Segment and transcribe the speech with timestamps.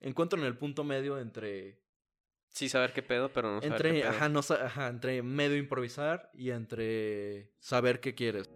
[0.00, 1.78] encuentro en el punto medio entre
[2.48, 4.10] Sí, saber qué pedo, pero no saber entre qué pedo.
[4.10, 8.48] ajá, no ajá, entre medio improvisar y entre saber qué quieres.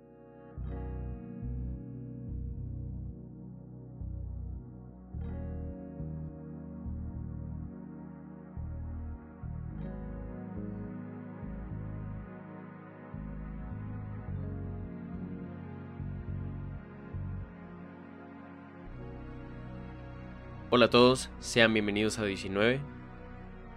[20.76, 22.80] Hola a todos, sean bienvenidos a 19,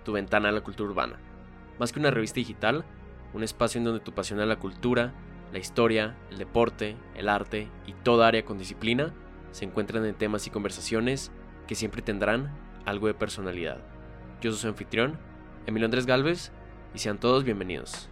[0.04, 1.20] tu ventana a la cultura urbana.
[1.78, 2.86] Más que una revista digital,
[3.36, 5.14] un espacio en donde tu pasión a la cultura,
[5.54, 9.14] la historia, el deporte, el arte y toda área con disciplina
[9.52, 11.32] se encuentran en temas y conversaciones
[11.68, 12.52] que siempre tendrán
[12.84, 13.78] algo de personalidad.
[14.42, 15.20] Yo soy su anfitrión,
[15.68, 16.52] Emilio Andrés Galvez,
[16.96, 18.10] y sean todos bienvenidos.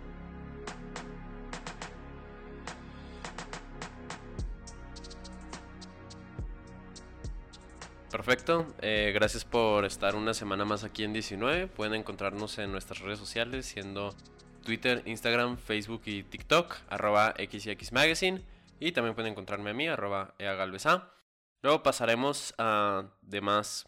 [8.25, 11.67] Perfecto, eh, gracias por estar una semana más aquí en 19.
[11.67, 14.15] Pueden encontrarnos en nuestras redes sociales, siendo
[14.63, 18.43] Twitter, Instagram, Facebook y TikTok, arroba XX Magazine.
[18.79, 21.13] Y también pueden encontrarme a mí, arroba eagalveza.
[21.61, 23.87] Luego pasaremos a demás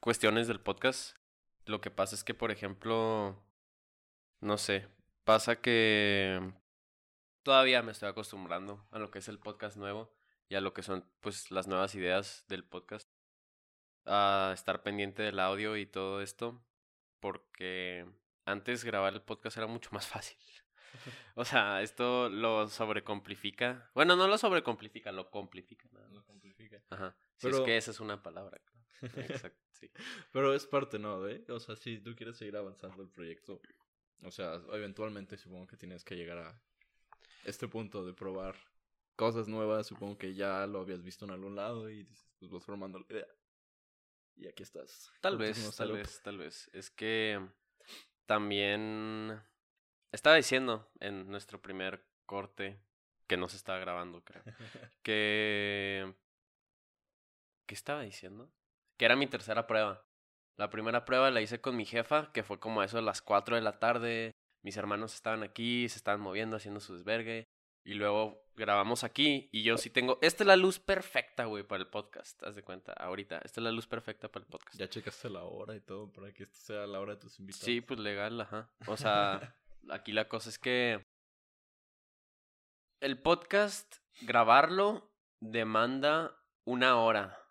[0.00, 1.16] cuestiones del podcast.
[1.66, 3.36] Lo que pasa es que, por ejemplo,
[4.40, 4.86] no sé,
[5.24, 6.52] pasa que
[7.42, 10.14] todavía me estoy acostumbrando a lo que es el podcast nuevo
[10.48, 13.11] y a lo que son pues las nuevas ideas del podcast
[14.06, 16.62] a estar pendiente del audio y todo esto,
[17.20, 18.06] porque
[18.44, 20.38] antes grabar el podcast era mucho más fácil.
[21.34, 23.90] O sea, esto lo sobrecomplifica.
[23.94, 25.88] Bueno, no lo sobrecomplica, lo complifica.
[25.92, 26.22] nada más.
[26.90, 27.16] Ajá.
[27.36, 28.60] Si es que esa es una palabra.
[29.00, 29.90] Exacto, sí.
[30.30, 31.26] Pero es parte, ¿no?
[31.26, 31.44] ¿Eh?
[31.48, 33.60] O sea, si tú quieres seguir avanzando el proyecto,
[34.24, 36.60] o sea, eventualmente supongo que tienes que llegar a
[37.44, 38.54] este punto de probar
[39.16, 39.86] cosas nuevas.
[39.86, 43.06] Supongo que ya lo habías visto en algún lado y dices, pues vas formando la
[43.08, 43.26] idea.
[44.42, 45.12] Y aquí estás.
[45.20, 46.68] Tal vez, tal vez, tal vez.
[46.72, 47.40] Es que
[48.26, 49.40] también
[50.10, 52.80] estaba diciendo en nuestro primer corte
[53.28, 54.42] que no se estaba grabando, creo.
[55.04, 56.12] que...
[57.66, 58.52] ¿Qué estaba diciendo?
[58.96, 60.04] Que era mi tercera prueba.
[60.56, 63.22] La primera prueba la hice con mi jefa, que fue como a eso de las
[63.22, 64.32] 4 de la tarde.
[64.64, 67.46] Mis hermanos estaban aquí, se estaban moviendo, haciendo su desvergue.
[67.84, 70.18] Y luego grabamos aquí y yo sí tengo...
[70.22, 72.42] Esta es la luz perfecta, güey, para el podcast.
[72.44, 73.38] Haz de cuenta, ahorita.
[73.38, 74.78] Esta es la luz perfecta para el podcast.
[74.78, 77.64] Ya checaste la hora y todo para que esto sea la hora de tus invitados.
[77.64, 78.70] Sí, pues legal, ajá.
[78.86, 79.56] O sea,
[79.90, 81.04] aquí la cosa es que
[83.00, 87.41] el podcast, grabarlo, demanda una hora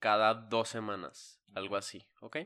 [0.00, 2.38] cada dos semanas, algo así, ¿ok?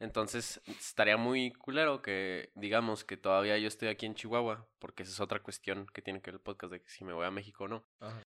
[0.00, 5.12] Entonces, estaría muy culero que digamos que todavía yo estoy aquí en Chihuahua, porque esa
[5.12, 7.30] es otra cuestión que tiene que ver el podcast de que si me voy a
[7.30, 7.84] México o no.
[8.00, 8.22] Ajá.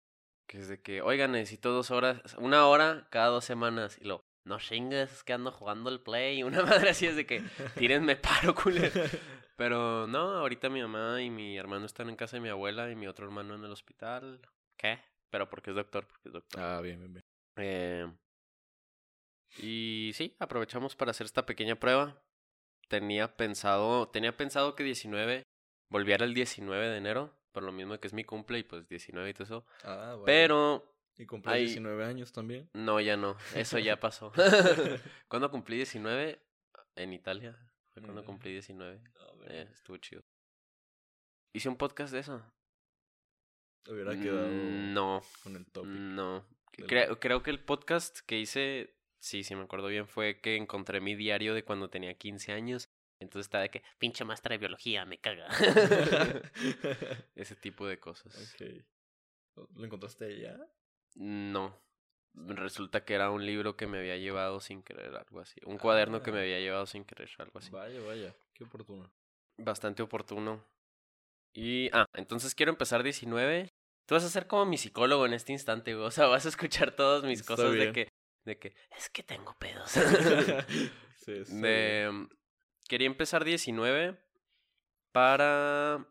[0.47, 3.97] Que es de que, oigan, necesito dos horas, una hora cada dos semanas.
[3.99, 6.43] Y lo, no chingues, es que ando jugando el play.
[6.43, 7.43] Una madre así es de que,
[7.75, 8.93] tírenme paro, culero.
[9.57, 12.95] Pero no, ahorita mi mamá y mi hermano están en casa de mi abuela y
[12.95, 14.39] mi otro hermano en el hospital.
[14.77, 14.99] ¿Qué?
[15.31, 16.61] Pero porque es doctor, porque es doctor.
[16.61, 17.25] Ah, bien, bien, bien.
[17.57, 18.07] Eh,
[19.57, 22.21] y sí, aprovechamos para hacer esta pequeña prueba.
[22.89, 25.43] Tenía pensado, tenía pensado que 19
[25.89, 29.29] volviera el 19 de enero, por lo mismo que es mi cumple y pues 19
[29.29, 29.65] y todo eso.
[29.83, 30.23] Ah, vale.
[30.25, 32.69] Pero ¿Y cumplí hay- 19 años también?
[32.73, 34.31] no, ya no, eso ya pasó.
[35.27, 36.39] cuando cumplí 19
[36.95, 37.57] en Italia,
[37.93, 39.01] fue cuando cumplí 19.
[39.19, 40.23] A ver, Eh, estuvo chido.
[41.53, 42.41] Hice un podcast de eso.
[43.87, 45.91] Hubiera quedado Mm, No, con el topic.
[45.91, 46.45] no.
[46.77, 50.55] del Cre- creo que el podcast que hice, sí, sí me acuerdo bien, fue que
[50.55, 52.89] encontré mi diario de cuando tenía 15 años.
[53.19, 55.47] Entonces estaba de que, pinche maestra de biología, me caga.
[57.35, 58.35] Ese tipo de cosas.
[58.53, 58.67] ok.
[59.75, 60.57] ¿Lo encontraste allá?
[61.15, 61.75] No.
[62.35, 65.59] Resulta que era un libro que me había llevado sin querer, algo así.
[65.65, 66.41] Un cuaderno que me Ah.
[66.41, 67.71] había llevado sin querer, algo así.
[67.71, 68.35] Vaya, vaya.
[68.53, 69.11] Qué oportuno.
[69.57, 70.63] Bastante oportuno.
[71.55, 73.69] Y, ah, entonces quiero empezar 19.
[74.05, 76.05] Tú vas a ser como mi psicólogo en este instante, güey.
[76.05, 78.09] O sea, vas a escuchar todas mis Está cosas de que,
[78.47, 79.91] de que, es que tengo pedos.
[81.17, 81.61] sí, bien.
[81.61, 82.27] de,
[82.87, 84.17] quería empezar 19
[85.11, 86.07] para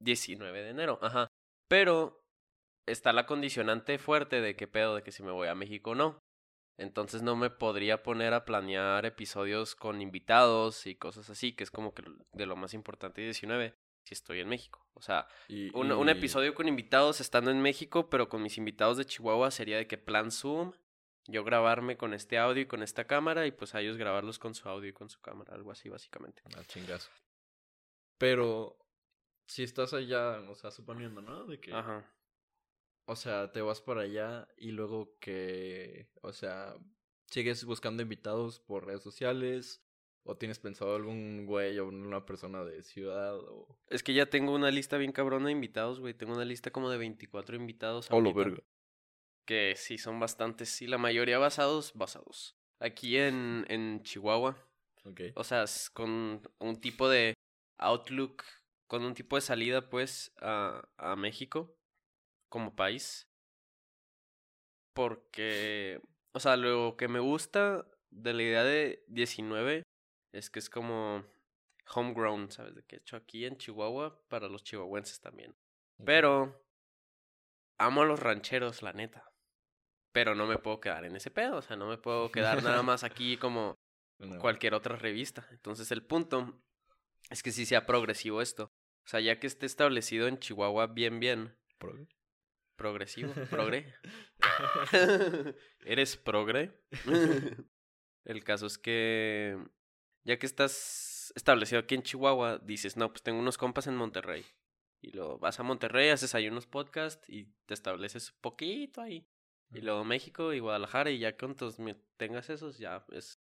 [0.00, 1.28] 19 de enero, ajá.
[1.68, 2.24] Pero
[2.86, 5.94] está la condicionante fuerte de qué pedo, de que si me voy a México o
[5.94, 6.18] no.
[6.78, 11.70] Entonces no me podría poner a planear episodios con invitados y cosas así, que es
[11.72, 13.74] como que de lo más importante de 19,
[14.04, 14.86] si estoy en México.
[14.94, 18.96] O sea, Y- un, un episodio con invitados estando en México, pero con mis invitados
[18.96, 20.72] de Chihuahua sería de que plan Zoom,
[21.28, 24.54] yo grabarme con este audio y con esta cámara y pues a ellos grabarlos con
[24.54, 26.42] su audio y con su cámara, algo así básicamente.
[26.56, 27.10] Ah, chingazo.
[28.18, 28.76] Pero
[29.46, 31.46] si estás allá, o sea, suponiendo, ¿no?
[31.46, 32.04] De que, Ajá.
[33.06, 36.74] o sea, te vas para allá y luego que, o sea,
[37.30, 39.84] ¿Sigues buscando invitados por redes sociales?
[40.24, 43.36] ¿O tienes pensado algún güey o una persona de ciudad?
[43.36, 43.78] O...
[43.88, 46.14] Es que ya tengo una lista bien cabrona de invitados, güey.
[46.14, 48.08] Tengo una lista como de 24 invitados.
[48.10, 48.62] Oh, lo ahorita, verga.
[49.48, 50.82] Que sí, son bastantes.
[50.82, 52.54] Y la mayoría basados, basados.
[52.80, 54.58] Aquí en, en Chihuahua.
[55.04, 55.22] Ok.
[55.36, 57.32] O sea, es con un tipo de
[57.78, 58.44] outlook,
[58.86, 61.74] con un tipo de salida, pues, a, a México
[62.50, 63.26] como país.
[64.92, 66.02] Porque,
[66.32, 69.82] o sea, lo que me gusta de la idea de 19
[70.32, 71.24] es que es como
[71.94, 72.74] homegrown, ¿sabes?
[72.74, 75.56] De que hecho aquí en Chihuahua para los chihuahuenses también.
[76.04, 76.62] Pero
[77.78, 79.24] amo a los rancheros, la neta.
[80.12, 82.82] Pero no me puedo quedar en ese pedo, o sea, no me puedo quedar nada
[82.82, 83.76] más aquí como
[84.18, 84.40] No.
[84.40, 85.46] cualquier otra revista.
[85.52, 86.60] Entonces el punto
[87.30, 88.64] es que sí sea progresivo esto.
[89.04, 92.06] O sea, ya que esté establecido en Chihuahua bien, bien, Pro-
[92.76, 93.94] progresivo, progre.
[95.84, 96.72] ¿Eres progre?
[98.24, 99.56] el caso es que
[100.24, 104.44] ya que estás establecido aquí en Chihuahua, dices, no, pues tengo unos compas en Monterrey.
[105.00, 109.26] Y luego vas a Monterrey, haces ahí unos podcasts y te estableces poquito ahí.
[109.72, 113.38] Y luego México y Guadalajara y ya entonces me- tengas esos, ya es...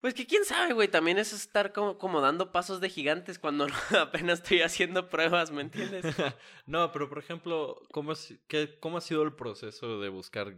[0.00, 3.66] Pues que quién sabe, güey, también es estar como, como dando pasos de gigantes cuando
[3.98, 6.04] apenas estoy haciendo pruebas, ¿me entiendes?
[6.66, 10.56] no, pero por ejemplo, ¿cómo, has- qué, ¿cómo ha sido el proceso de buscar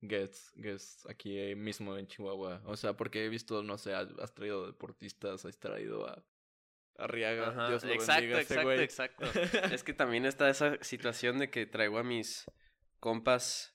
[0.00, 2.62] guests, guests aquí eh, mismo en Chihuahua?
[2.64, 6.24] O sea, porque he visto, no sé, has, traído deportistas, has traído a
[6.96, 7.48] Arriaga.
[7.48, 8.72] Ajá, Dios lo exacto, bendiga ese exacto,
[9.24, 9.74] exacto.
[9.74, 12.44] Es que también está esa situación de que traigo a mis
[13.00, 13.74] compas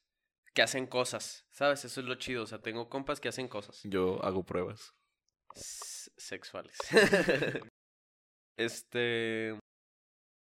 [0.54, 1.84] que hacen cosas, ¿sabes?
[1.84, 4.94] Eso es lo chido, o sea, tengo compas que hacen cosas Yo hago pruebas.
[5.56, 6.78] s- sexuales.
[8.58, 9.58] este...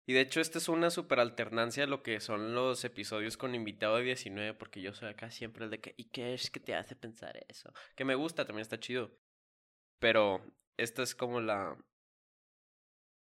[0.09, 3.53] Y de hecho, esta es una super alternancia a lo que son los episodios con
[3.55, 6.61] invitado de 19, porque yo soy acá siempre el de que, ¿y qué es que
[6.61, 7.73] te hace pensar eso?
[7.93, 9.11] Que me gusta, también está chido.
[9.99, 10.45] Pero
[10.77, 11.77] esta es como la...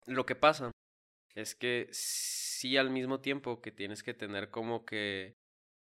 [0.07, 0.71] Lo que pasa
[1.35, 5.39] es que sí al mismo tiempo que tienes que tener como que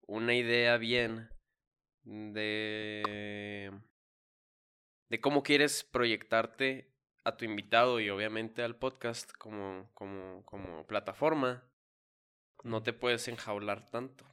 [0.08, 1.30] una idea bien
[2.04, 3.72] de
[5.10, 6.92] de cómo quieres proyectarte
[7.24, 11.70] a tu invitado y obviamente al podcast como como como plataforma
[12.64, 14.26] no te puedes enjaular tanto.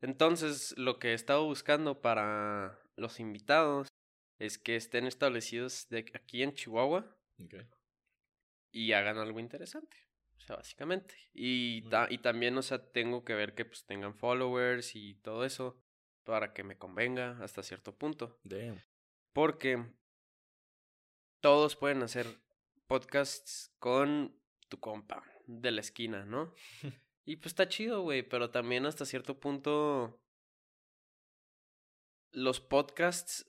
[0.00, 3.88] Entonces, lo que he estado buscando para los invitados
[4.38, 7.16] es que estén establecidos de aquí en Chihuahua
[8.72, 9.96] y hagan algo interesante.
[10.36, 11.14] O sea, básicamente.
[11.32, 15.44] Y, ta- y también, o sea, tengo que ver que pues tengan followers y todo
[15.44, 15.82] eso
[16.24, 18.38] para que me convenga hasta cierto punto.
[18.44, 18.82] Damn.
[19.32, 19.84] Porque
[21.40, 22.26] todos pueden hacer
[22.86, 24.36] podcasts con
[24.68, 26.54] tu compa de la esquina, ¿no?
[27.24, 30.20] y pues está chido, güey, pero también hasta cierto punto
[32.32, 33.46] los podcasts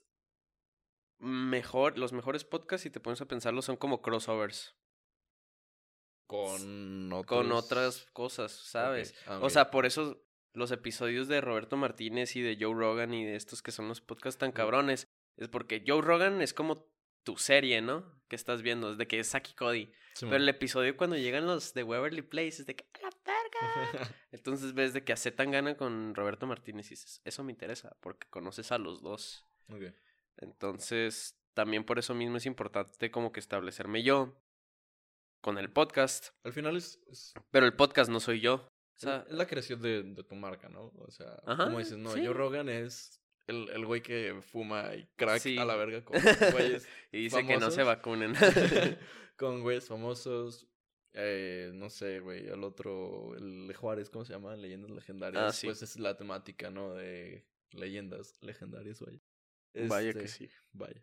[1.18, 4.76] mejor, los mejores podcasts, si te pones a pensarlo, son como crossovers
[6.28, 7.26] Con otros...
[7.26, 9.14] con otras cosas, ¿sabes?
[9.26, 10.22] Ah, O sea, por eso
[10.52, 14.02] los episodios de Roberto Martínez y de Joe Rogan y de estos que son los
[14.02, 15.08] podcasts tan cabrones,
[15.38, 16.86] es porque Joe Rogan es como
[17.22, 18.04] tu serie, ¿no?
[18.28, 19.90] Que estás viendo, desde que es Saki Cody.
[20.20, 24.14] Pero el episodio cuando llegan los de Waverly Place es de que ¡a la verga!
[24.30, 27.96] Entonces ves de que hace tan gana con Roberto Martínez y dices, eso me interesa,
[28.00, 29.46] porque conoces a los dos.
[30.36, 34.36] Entonces, también por eso mismo es importante como que establecerme yo
[35.40, 36.28] con el podcast.
[36.44, 38.54] Al final es, es, Pero el podcast no soy yo.
[38.54, 40.92] O sea, es la creación de, de tu marca, ¿no?
[40.98, 42.20] O sea, Ajá, como dices, no, sí.
[42.24, 45.56] Joe Rogan es el, el güey que fuma y crack Sí.
[45.56, 46.16] a la verga con
[46.52, 48.34] güeyes y dice que no se vacunen.
[49.36, 50.66] con güeyes famosos.
[51.14, 54.54] Eh, no sé, güey, el otro, el Juárez, ¿cómo se llama?
[54.56, 55.42] Leyendas legendarias.
[55.42, 55.66] Ah, sí.
[55.66, 56.94] Pues es la temática, ¿no?
[56.94, 59.20] De leyendas legendarias, vaya.
[59.88, 60.50] Vaya Este, que sí.
[60.72, 61.02] Vaya.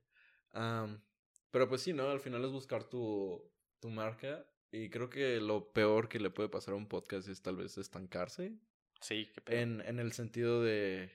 [1.52, 2.10] Pero pues sí, ¿no?
[2.10, 3.42] Al final es buscar tu,
[3.86, 4.44] tu marca.
[4.72, 7.78] Y creo que lo peor que le puede pasar a un podcast es tal vez
[7.78, 8.54] estancarse.
[9.00, 9.60] Sí, qué pedo.
[9.60, 11.12] En, en el sentido de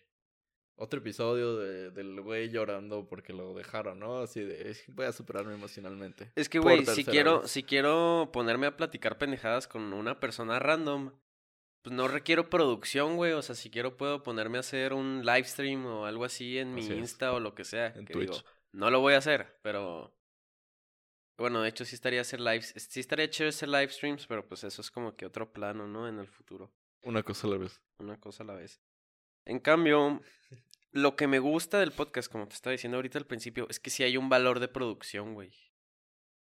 [0.77, 4.21] otro episodio de, del güey llorando porque lo dejaron, ¿no?
[4.21, 6.31] Así de voy a superarme emocionalmente.
[6.37, 7.51] Es que, güey, si quiero, vez.
[7.51, 11.13] si quiero ponerme a platicar pendejadas con una persona random,
[11.83, 13.33] pues no requiero producción, güey.
[13.33, 16.73] O sea, si quiero puedo ponerme a hacer un live stream o algo así en
[16.73, 16.91] mi es.
[16.91, 17.89] Insta o lo que sea.
[17.89, 18.31] En que Twitch.
[18.31, 20.15] digo, no lo voy a hacer, pero...
[21.41, 24.63] Bueno, de hecho sí estaría hacer lives, sí estaría chévere hacer live streams, pero pues
[24.63, 26.07] eso es como que otro plano, ¿no?
[26.07, 26.71] En el futuro.
[27.03, 27.81] Una cosa a la vez.
[27.99, 28.81] una cosa a la vez.
[29.47, 30.21] En cambio,
[30.93, 33.89] lo que me gusta del podcast, como te estaba diciendo ahorita al principio, es que
[33.89, 35.51] sí hay un valor de producción, güey.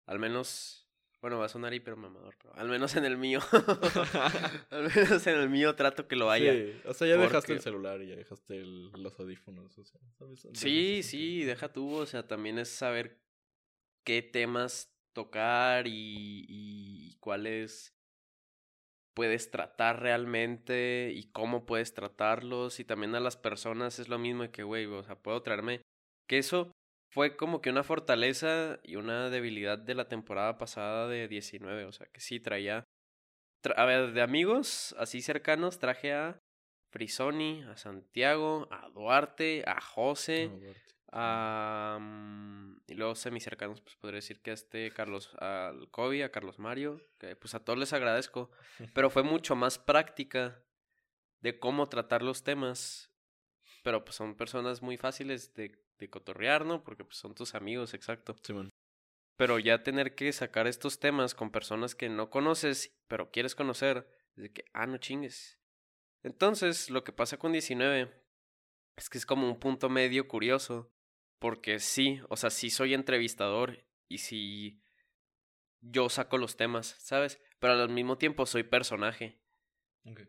[0.04, 0.86] Al menos
[1.22, 3.40] Bueno, va a sonar hiper mamador, pero al menos en el mío.
[4.70, 6.52] al menos en el mío trato que lo haya.
[6.52, 10.00] Sí, o sea, ya dejaste el celular y ya dejaste el- los audífonos, o sea,
[10.54, 13.18] Sí, sí, deja tú, o sea, también es saber
[14.10, 17.94] qué temas tocar y, y cuáles
[19.14, 24.42] puedes tratar realmente y cómo puedes tratarlos y también a las personas es lo mismo
[24.42, 25.82] de que, güey, o sea, puedo traerme
[26.28, 26.72] que eso
[27.12, 31.92] fue como que una fortaleza y una debilidad de la temporada pasada de 19, o
[31.92, 32.82] sea, que sí traía,
[33.62, 36.40] tra- a ver, de amigos así cercanos traje a
[36.92, 40.94] Frisoni, a Santiago, a Duarte, a José, No, Duarte.
[41.12, 41.98] a...
[42.00, 46.58] mm, y luego semicercanos, pues podría decir que a este Carlos, al Kobe, a Carlos
[46.58, 48.50] Mario, que pues a todos les agradezco,
[48.94, 50.60] pero fue mucho más práctica
[51.40, 53.12] de cómo tratar los temas,
[53.84, 56.82] pero pues son personas muy fáciles de, de cotorrear, ¿no?
[56.82, 58.34] Porque pues son tus amigos, exacto.
[58.42, 58.70] Simón.
[59.36, 64.04] Pero ya tener que sacar estos temas con personas que no conoces, pero quieres conocer,
[64.34, 65.60] es de que, ah, no chingues.
[66.24, 68.12] Entonces, lo que pasa con 19
[68.96, 70.92] es que es como un punto medio curioso,
[71.40, 74.80] porque sí, o sea, sí soy entrevistador y sí
[75.80, 77.40] yo saco los temas, ¿sabes?
[77.58, 79.40] Pero al mismo tiempo soy personaje.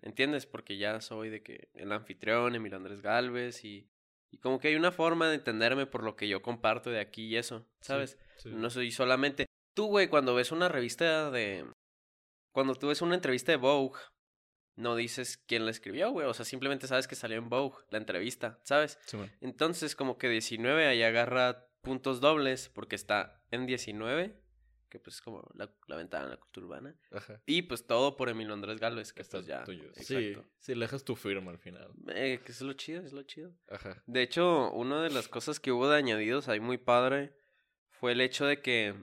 [0.01, 0.45] ¿entiendes?
[0.45, 3.89] Porque ya soy de que el anfitrión, Emilio Andrés Galvez y,
[4.29, 7.27] y como que hay una forma de entenderme por lo que yo comparto de aquí
[7.27, 8.17] y eso, Sí, ¿sabes?
[8.37, 8.49] sí.
[8.49, 9.45] No soy solamente.
[9.73, 11.65] Tú, güey, cuando ves una revista de.
[12.53, 13.97] Cuando tú ves una entrevista de Vogue,
[14.75, 16.27] no dices quién la escribió, güey.
[16.27, 18.97] O sea, simplemente sabes que salió en Vogue la entrevista, ¿sabes?
[19.41, 24.39] Entonces, como que 19 ahí agarra puntos dobles porque está en 19,
[24.89, 26.95] que pues es como la, la ventana de la cultura urbana.
[27.11, 27.41] Ajá.
[27.45, 29.63] Y pues todo por Emilio Andrés Galvez, que Está estás ya.
[29.63, 29.89] tuyo.
[29.95, 30.49] Sí, Exacto.
[30.59, 31.91] sí, le dejas tu firma al final.
[32.09, 33.53] Eh, que es lo chido, es lo chido.
[33.69, 34.01] Ajá.
[34.05, 37.33] De hecho, una de las cosas que hubo de añadidos ahí muy padre
[37.89, 38.95] fue el hecho de que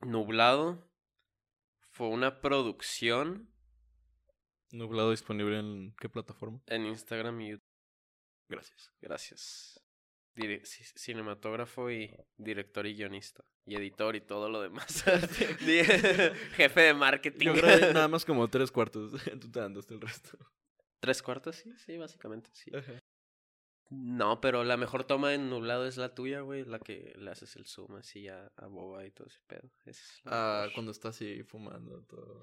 [0.00, 0.86] Nublado
[1.90, 3.48] fue una producción
[4.74, 6.60] Nublado disponible en qué plataforma?
[6.66, 7.68] en Instagram y YouTube.
[8.48, 8.90] Gracias.
[9.00, 9.80] Gracias.
[10.36, 13.44] Dire- cinematógrafo y director y guionista.
[13.66, 15.04] Y editor y todo lo demás.
[16.56, 17.46] Jefe de marketing.
[17.46, 19.12] Yo nada más como tres cuartos.
[19.40, 20.36] Tú te andaste el resto.
[21.00, 21.56] ¿Tres cuartos?
[21.56, 22.70] Sí, sí, básicamente, sí.
[22.74, 22.98] Ajá.
[23.90, 26.64] No, pero la mejor toma en nublado es la tuya, güey.
[26.64, 29.70] La que le haces el zoom así a, a Boba y todo ese pedo.
[29.84, 30.74] Es Ah, mejor.
[30.74, 32.42] cuando está así fumando todo.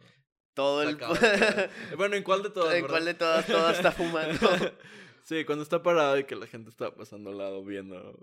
[0.62, 0.98] Todo el...
[1.98, 2.76] Bueno, ¿en cuál de todas?
[2.76, 3.48] ¿En cuál de todas?
[3.48, 4.38] Todas está fumando.
[5.24, 8.16] sí, cuando está parado y que la gente está pasando al lado viendo.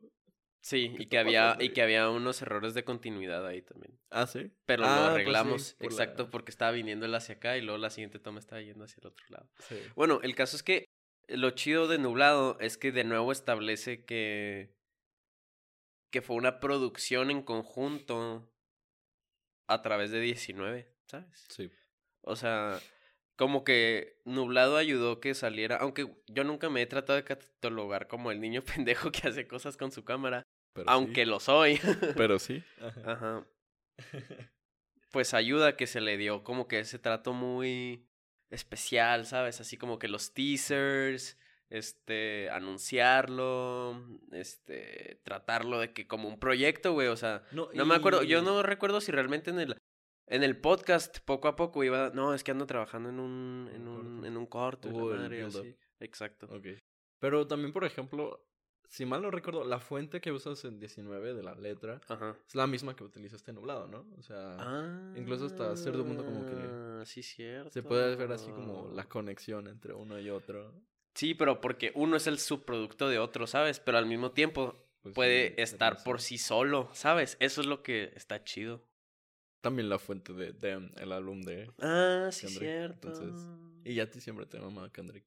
[0.60, 3.98] Sí, ¿Qué y que había, y que había unos errores de continuidad ahí también.
[4.10, 4.52] Ah, sí.
[4.66, 7.62] Pero Ah, lo pues sí, arreglamos, la- exacto, porque estaba viniendo él hacia acá y
[7.62, 9.50] luego la siguiente toma estaba yendo hacia el otro lado.
[9.68, 9.76] Sí.
[9.96, 10.84] Bueno, el caso es que
[11.28, 14.74] lo chido de Nublado es que de nuevo establece que
[16.12, 18.48] que fue una producción en conjunto
[19.68, 21.44] a través de 19, ¿sabes?
[21.50, 21.70] Sí.
[22.22, 22.78] O sea,
[23.36, 28.30] como que Nublado ayudó que saliera, aunque yo nunca me he tratado de catalogar como
[28.32, 31.30] el niño pendejo que hace cosas con su cámara, Pero aunque sí.
[31.30, 31.80] lo soy.
[32.16, 32.62] Pero sí.
[32.80, 33.12] Ajá.
[33.12, 33.46] Ajá.
[35.10, 38.06] Pues ayuda que se le dio como que ese trato muy
[38.50, 39.58] especial, ¿sabes?
[39.58, 41.38] Así como que los teasers,
[41.70, 48.22] este, anunciarlo, este, tratarlo de que como un proyecto, güey, o sea, no me acuerdo,
[48.22, 49.76] yo no recuerdo si realmente en el
[50.30, 53.88] en el podcast poco a poco iba, no, es que ando trabajando en un en
[53.88, 55.76] Un en un corto, el madre, así.
[56.00, 56.46] Exacto.
[56.50, 56.66] Ok.
[57.18, 58.44] Pero también, por ejemplo,
[58.88, 62.36] si mal no recuerdo, la fuente que usas en 19 de la letra Ajá.
[62.46, 64.06] es la misma que utilizaste en nublado, ¿no?
[64.16, 67.70] O sea, Ah, incluso hasta cierto punto como que sí cierto.
[67.70, 70.72] se puede ver así como la conexión entre uno y otro.
[71.14, 73.80] Sí, pero porque uno es el subproducto de otro, ¿sabes?
[73.80, 77.36] Pero al mismo tiempo Pues sí, puede tiene estar por sí solo, ¿sabes?
[77.40, 78.84] Eso es lo que está chido.
[79.68, 81.70] También la fuente de Them, el álbum de...
[81.80, 83.08] Ah, sí, Kendrick, cierto.
[83.08, 83.46] entonces,
[83.84, 85.24] Y ya a ti siempre te mama Kendrick.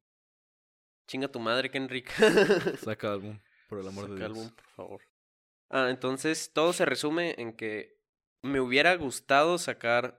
[1.08, 2.10] Chinga tu madre, Kenrick.
[2.78, 4.38] Saca álbum, por el amor de Saca Dios.
[4.38, 5.02] álbum, por favor.
[5.70, 7.98] Ah, entonces todo se resume en que
[8.44, 10.18] me hubiera gustado sacar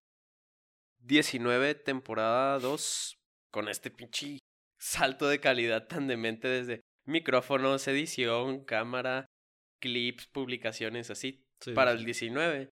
[1.01, 3.17] 19 temporada 2
[3.51, 4.39] con este pinche
[4.79, 9.27] salto de calidad tan demente desde micrófonos, edición, cámara,
[9.81, 11.99] clips, publicaciones, así, Sí, para sí.
[11.99, 12.71] el 19.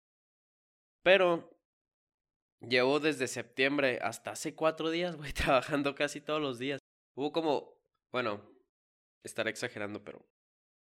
[1.05, 1.55] Pero
[2.61, 6.81] llevo desde septiembre hasta hace cuatro días, güey, trabajando casi todos los días.
[7.15, 7.79] Hubo como,
[8.11, 8.43] bueno,
[9.23, 10.27] estaré exagerando, pero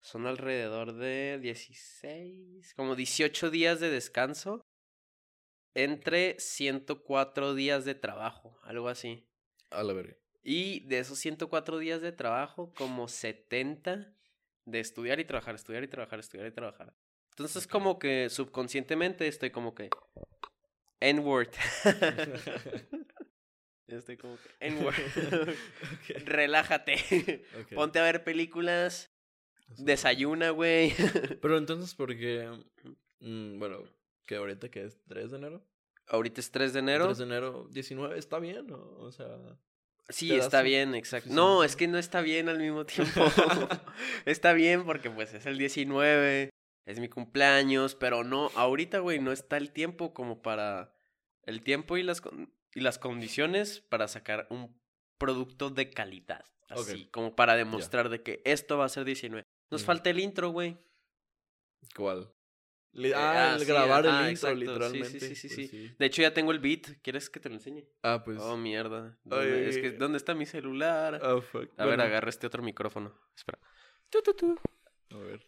[0.01, 4.61] son alrededor de 16, como 18 días de descanso
[5.75, 9.25] entre 104 días de trabajo, algo así.
[9.71, 10.17] A la verga.
[10.43, 14.13] Y de esos 104 días de trabajo, como 70
[14.65, 16.93] de estudiar y trabajar, estudiar y trabajar, estudiar y trabajar.
[17.39, 19.91] Entonces, como que subconscientemente estoy como que
[20.99, 21.51] N-word.
[23.87, 24.97] Estoy como que N-word.
[26.25, 27.45] Relájate.
[27.77, 29.13] Ponte a ver películas.
[29.71, 30.93] O Desayuna, güey.
[31.41, 32.51] Pero entonces, porque.
[33.21, 33.85] mm, bueno,
[34.27, 35.65] que ahorita que es 3 de enero.
[36.09, 37.05] Ahorita es 3 de enero.
[37.05, 38.83] 3 de enero, 19, está bien, ¿no?
[38.99, 39.29] O sea.
[40.09, 41.31] Sí, está bien, exacto.
[41.33, 43.21] No, es que no está bien al mismo tiempo.
[44.25, 46.51] está bien porque pues es el 19,
[46.89, 50.95] es mi cumpleaños, pero no, ahorita, güey, no está el tiempo como para
[51.45, 54.75] el tiempo y las con- y las condiciones para sacar un
[55.19, 59.45] producto de calidad, así, como para demostrar de que esto va a ser 19.
[59.71, 60.79] Nos falta el intro, güey.
[61.95, 62.33] ¿Cuál?
[63.15, 64.55] Ah, ah, el sí, grabar el intro, exacto.
[64.55, 65.21] Sí, sí, literalmente.
[65.21, 65.95] sí, sí, pues sí.
[65.99, 67.85] De hecho ya tengo el beat, ¿quieres que te lo enseñe?
[68.03, 68.39] Ah, pues.
[68.41, 69.09] oh, mierda.
[69.09, 69.91] Ay, ¿Dónde- es que.
[69.93, 71.21] ¿dónde está mi celular?
[71.23, 71.71] ah, fuck.
[71.77, 73.15] A ver, agarra este otro micrófono.
[73.37, 73.59] Espera.
[74.09, 74.59] Tu, tu, tu.
[75.11, 75.47] A ver.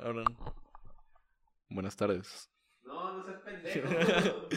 [0.00, 0.24] Ahora.
[1.68, 2.50] Buenas tardes.
[2.82, 3.88] No, no seas pendejo.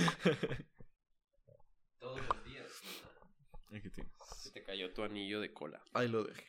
[2.00, 2.82] Todos los días.
[3.74, 4.14] Aquí tienes.
[4.38, 5.84] Se te cayó tu anillo de cola.
[5.94, 6.46] Ahí lo dejé.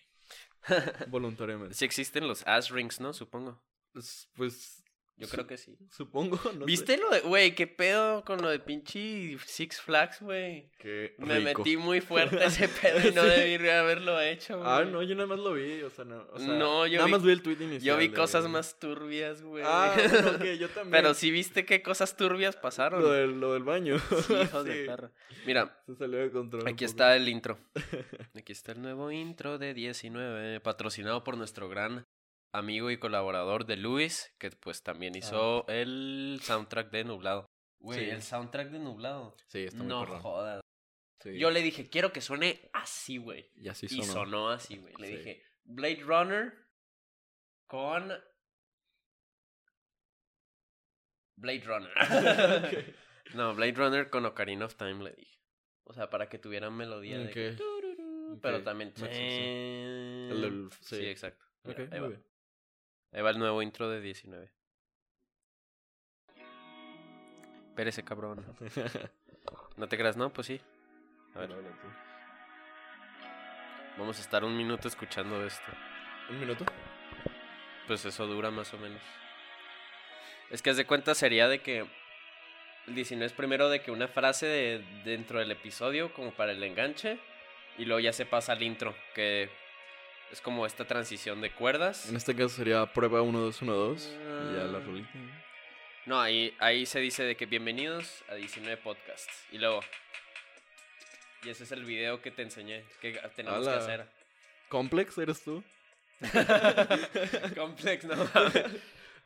[1.09, 1.75] Voluntariamente.
[1.75, 3.13] Sí existen los ass rings, ¿no?
[3.13, 3.63] Supongo.
[3.93, 4.85] Pues, pues,
[5.19, 5.75] Yo creo que sí.
[5.91, 6.65] supongo, no sé.
[6.67, 10.71] ¿Viste lo de, güey, qué pedo con lo de pinche Six Flags, güey?
[10.79, 13.29] Qué Me metí muy fuerte ese pedo y no Sí.
[13.31, 14.69] debí haberlo hecho, güey.
[14.71, 16.27] Ah, no, yo nada más lo vi, o sea, no.
[16.33, 17.81] O sea, No, yo nada vi- más vi el tweet inicial.
[17.83, 19.65] Yo vi de- cosas más turbias, güey.
[19.67, 20.91] Ah, bueno, ok, yo también.
[20.91, 23.01] Pero sí viste qué cosas turbias pasaron.
[23.01, 23.99] Lo del, lo del baño.
[23.99, 25.11] Sí, hijos de Sí, perra.
[25.47, 26.67] Mira, Se salió de control.
[26.69, 27.59] Aquí está el intro.
[28.35, 32.07] Aquí está el nuevo intro de 19, patrocinado por nuestro gran
[32.57, 37.47] amigo y colaborador de Luis, que pues también hizo el soundtrack de Nublado.
[37.79, 38.11] Güey, Sí.
[38.11, 39.37] el soundtrack de Nublado.
[39.49, 40.21] Sí, está muy No perrón.
[40.21, 40.61] jodas.
[41.23, 41.39] Sí.
[41.39, 43.51] Yo le dije, quiero que suene así, güey.
[43.57, 44.13] Y así Y sonó.
[44.13, 44.95] sonó así, güey.
[44.99, 45.17] Le Sí.
[45.17, 46.55] dije, Blade Runner
[47.67, 48.13] con...
[51.37, 51.93] Blade Runner.
[53.35, 55.41] No, Blade Runner con Ocarina of Time le dije.
[55.83, 57.57] O sea, para que tuvieran melodía de
[58.41, 58.93] pero también.
[59.01, 61.05] El El sí.
[61.07, 61.45] exacto.
[61.65, 62.09] Mira, ahí, va.
[62.09, 62.25] bien.
[63.17, 64.51] Ahí va el nuevo intro de 19.
[67.71, 68.45] Espérese, cabrón.
[69.77, 70.33] No te creas, ¿no?
[70.33, 70.61] Pues sí.
[71.35, 71.51] A ver,
[73.99, 75.71] vamos a estar un minuto escuchando esto.
[76.31, 76.65] ¿Un minuto?
[77.87, 79.03] Pues eso dura más o menos.
[80.51, 81.87] Es que haz de cuenta sería de que
[82.87, 86.63] el 19 es primero de que una frase de, dentro del episodio como para el
[86.63, 87.19] enganche
[87.77, 89.51] y luego ya se pasa al intro, que
[90.33, 92.09] es como esta transición de cuerdas.
[92.09, 94.03] En este caso sería prueba 1, 2, 1, 2.
[94.03, 94.11] Y
[94.57, 94.83] ya la Ah.
[94.85, 95.09] rolita.
[96.07, 99.45] No, ahí, ahí se dice de que bienvenidos a 19 podcasts.
[99.51, 99.81] Y luego...
[101.45, 104.09] Y ese es el video que te enseñé, que tenemos que hacer.
[104.69, 105.63] ¿Complex eres tú?
[107.57, 108.15] Complex, no.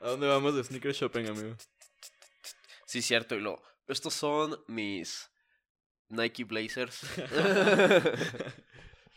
[0.01, 1.57] ¿A dónde vamos de sneaker shopping, amigo?
[2.85, 3.37] Sí, cierto.
[3.37, 5.31] Y luego, estos son mis
[6.09, 7.01] Nike Blazers.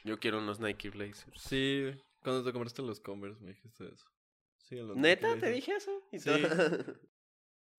[0.04, 1.42] Yo quiero unos Nike Blazers.
[1.42, 4.06] sí, cuando te compraste los Converse me dijiste eso.
[4.58, 5.38] Sí, los ¿Neta?
[5.40, 5.92] ¿Te dije eso?
[6.12, 6.30] Y Sí.
[6.30, 6.38] todo.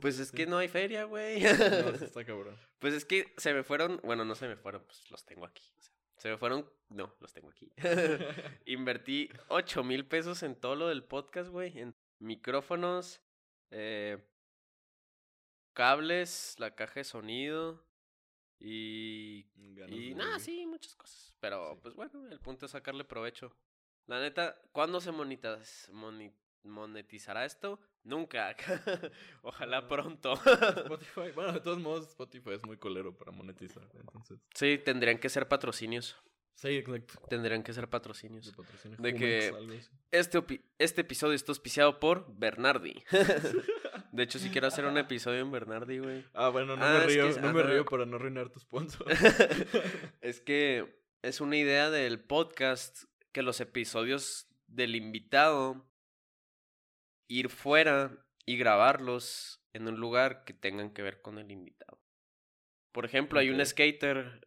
[0.01, 0.37] Pues es Sí.
[0.39, 1.41] que no hay feria, güey.
[1.43, 2.59] No, está cabrón.
[2.81, 5.63] Pues es que se me fueron, bueno, no se me fueron, pues los tengo aquí.
[5.79, 7.73] o sea, se me fueron, no, los tengo aquí.
[8.67, 11.79] Invertí 8 mil pesos en todo lo del podcast, güey.
[11.79, 13.21] En micrófonos,
[13.71, 14.19] eh,
[15.73, 17.85] cables, la caja de sonido
[18.65, 19.47] y...
[19.75, 21.35] Ganas Y nada, sí, muchas cosas.
[21.41, 21.81] Pero Sí.
[21.83, 23.55] pues bueno, el punto es sacarle provecho.
[24.07, 25.91] La neta, ¿cuándo se monetiz-
[26.63, 27.81] monetizará esto?
[28.03, 28.55] Nunca.
[29.43, 30.35] Ojalá pronto.
[30.77, 34.39] Spotify, bueno, de todos modos, Spotify es muy colero para monetizar, entonces.
[34.55, 36.17] sí, tendrían que ser patrocinios.
[36.57, 37.15] Sí, exacto.
[37.29, 38.47] Tendrían que ser patrocinios.
[38.47, 38.97] De, patrocinio.
[39.01, 39.53] De que-.
[40.13, 40.41] Este,
[40.79, 43.03] este episodio está auspiciado por Bernardi.
[44.13, 46.25] De hecho, si quiero hacer un episodio en Bernardi, güey.
[46.35, 47.71] Ah, bueno, no Ah, me es que río, no me ajá.
[47.71, 49.07] río para no arruinar tu sponsor.
[50.21, 55.89] Es que es una idea del podcast que los episodios del invitado
[57.29, 61.99] ir fuera y grabarlos en un lugar que tengan que ver con el invitado.
[62.93, 64.41] Por ejemplo, hay un skater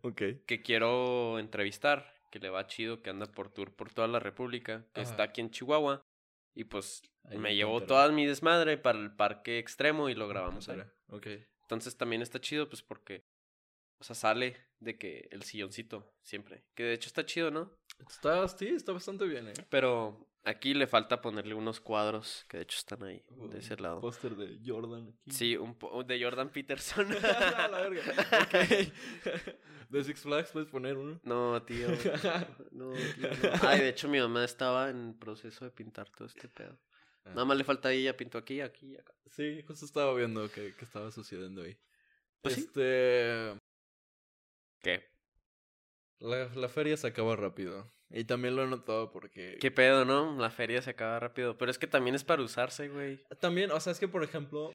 [0.45, 4.85] que quiero entrevistar, que le va chido, que anda por tour por toda la República,
[4.93, 5.09] que Ajá.
[5.11, 6.01] está aquí en Chihuahua.
[6.57, 10.67] Y pues Ahí me llevó toda mi desmadre para el parque extremo y lo grabamos
[10.69, 10.81] ahí.
[11.09, 11.27] Ok.
[11.61, 13.25] Entonces también está chido, pues porque,
[13.99, 16.63] o sea, sale de que el silloncito siempre.
[16.73, 17.77] Que de hecho está chido, ¿no?
[18.09, 19.53] Está, sí, está bastante bien, ¿eh?
[19.69, 23.99] Pero aquí le falta ponerle unos cuadros que de hecho están ahí, de ese lado.
[23.99, 25.31] Póster de Jordan aquí.
[25.31, 27.09] Sí, un po de Jordan Peterson.
[27.21, 28.03] La verga.
[29.89, 31.19] De Six Flags puedes poner uno.
[31.23, 31.87] No, tío.
[32.71, 33.49] No, tío, no.
[33.61, 36.77] Ay, de hecho mi mamá estaba en proceso de pintar todo este pedo.
[37.23, 37.29] Ah.
[37.29, 39.13] Nada más le falta ahí, ella pintó aquí, aquí y acá.
[39.31, 41.77] Sí, justo estaba viendo que, que estaba sucediendo ahí.
[42.41, 43.57] Pues este.
[44.81, 45.09] ¿Qué?
[46.19, 47.89] La, la feria se acaba rápido.
[48.09, 49.57] Y también lo he notado porque.
[49.59, 50.37] ¿Qué pedo, no?
[50.39, 51.57] La feria se acaba rápido.
[51.57, 53.21] Pero es que también es para usarse, güey.
[53.39, 54.71] También, o sea, es que por ejemplo.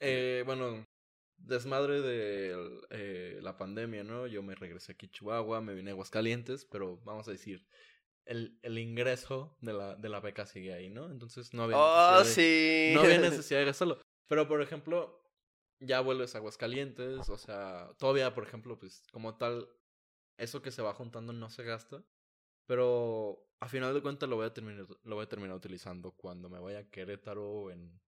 [0.00, 0.86] Eh, bueno,
[1.36, 4.26] desmadre de eh, la pandemia, ¿no?
[4.26, 7.66] Yo me regresé aquí a Chihuahua, me vine a Aguascalientes, pero vamos a decir.
[8.26, 11.10] El, el ingreso de la, de la beca sigue ahí, ¿no?
[11.10, 12.94] Entonces no había Oh, necesidad de- sí.
[12.94, 14.00] no había necesidad de gastarlo.
[14.28, 15.20] Pero, por ejemplo,
[15.80, 19.68] ya vuelves a Aguascalientes, o sea, todavía, por ejemplo, pues, como tal,
[20.38, 22.04] eso que se va juntando no se gasta.
[22.70, 26.48] Pero, a final de cuentas, lo voy a terminar, lo voy a terminar utilizando cuando
[26.48, 28.00] me vaya a Querétaro en,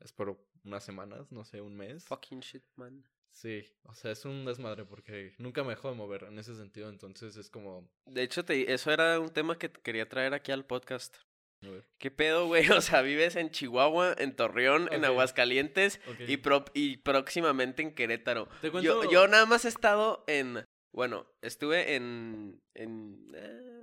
[0.00, 2.04] espero, unas semanas, no sé, un mes.
[2.06, 3.04] Fucking shit, man.
[3.30, 6.88] Sí, o sea, es un desmadre porque nunca me dejo de mover en ese sentido,
[6.88, 7.88] entonces es como...
[8.06, 11.16] De hecho, te, eso era un tema que quería traer aquí al podcast.
[11.62, 12.64] a ver, ¿Qué pedo, güey?
[12.76, 15.04] O sea, vives en Chihuahua, en Torreón, en.
[15.04, 18.48] Aguascalientes y, pro- y próximamente en Querétaro.
[18.60, 19.12] Te Yo, cuento...
[19.12, 20.64] yo nada más he estado en.
[20.92, 22.60] Bueno, estuve en.
[22.74, 23.78] en eh,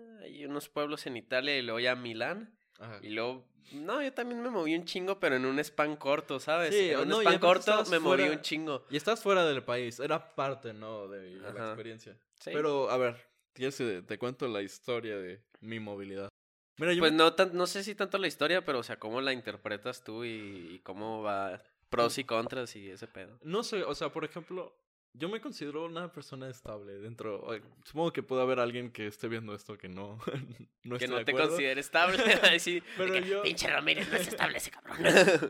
[0.46, 2.56] unos pueblos en Italia y luego ya Milán.
[2.80, 3.00] Ajá.
[3.02, 3.46] Y luego.
[3.72, 6.74] No, yo también me moví un chingo, pero en un span corto, ¿sabes?
[6.74, 8.86] Sí, en un no, span corto me moví fuera- un chingo.
[8.90, 11.08] Y estás fuera del país, era parte, ¿no?
[11.08, 11.68] De la Ajá.
[11.68, 12.18] experiencia.
[12.40, 12.50] Sí.
[12.52, 13.16] Pero, a ver,
[13.54, 16.30] ¿quieres que te cuento la historia de mi movilidad?
[16.78, 18.98] Mira, yo Pues me- no, tan- no sé si tanto la historia, pero o sea,
[18.98, 23.38] cómo la interpretas tú y, y cómo va pros y contras y ese pedo.
[23.44, 24.74] no sé, o sea, por ejemplo,
[25.14, 27.46] yo me considero una persona estable dentro.
[27.84, 30.20] Supongo que puede haber alguien que esté viendo esto que no,
[30.84, 32.18] no Que no de te considere estable.
[32.60, 34.98] Sí, Pero que, yo- Pinche Ramírez no es estable ese cabrón.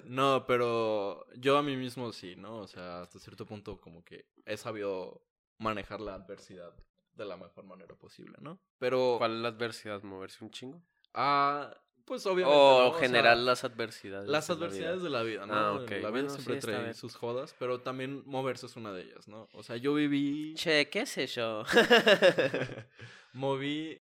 [0.06, 2.58] No, pero yo a mí mismo sí, ¿no?
[2.60, 5.24] O sea, hasta cierto punto como que he sabido
[5.58, 6.74] manejar la adversidad
[7.14, 8.60] de la mejor manera posible, ¿no?
[8.78, 9.16] Pero...
[9.18, 10.02] ¿Cuál es la adversidad?
[10.04, 10.82] ¿Moverse un chingo?
[11.14, 11.76] Ah,
[12.10, 12.58] pues obviamente...
[12.60, 12.92] O ¿no?
[12.92, 14.28] sea, generar las adversidades.
[14.28, 14.66] Las de la vida.
[14.68, 15.54] adversidades de la vida, ¿no?
[15.54, 15.90] Ah, ok.
[15.92, 16.94] La vida Bueno, siempre sí, trae bien.
[16.96, 19.48] sus jodas, pero también moverse es una de ellas, ¿no?
[19.54, 20.54] O sea, yo viví...
[20.56, 21.64] Che, ¿qué es eso?
[23.34, 24.02] Moví...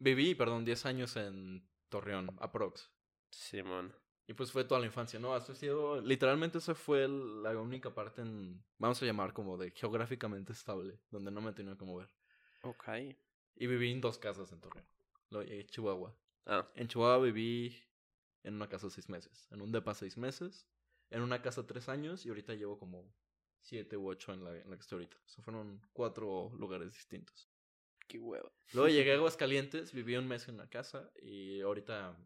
[0.00, 2.88] Viví, perdón, 10 años en Torreón, aprox.
[3.30, 3.92] Simón.
[4.28, 5.36] Y pues fue toda la infancia, ¿no?
[5.36, 6.00] Eso ha sido...
[6.00, 8.62] Literalmente esa fue la única parte en...
[8.78, 12.08] Vamos a llamar como de geográficamente estable, donde no me tenía que mover.
[12.62, 12.88] Ok.
[13.56, 14.86] Y viví en dos casas en Torreón.
[15.30, 16.14] Lo- En Chihuahua.
[16.48, 17.76] Ah, En Chihuahua viví
[18.42, 19.46] en una casa seis meses.
[19.50, 20.66] En un depa seis meses.
[21.10, 22.24] En una casa tres años.
[22.26, 23.14] Y ahorita llevo como
[23.60, 25.16] siete u ocho en la, en la que estoy ahorita.
[25.24, 27.48] O sea, fueron cuatro lugares distintos.
[28.08, 28.50] qué huevo.
[28.72, 31.10] Luego llegué a Aguascalientes, viví un mes en la casa.
[31.22, 32.16] Y ahorita,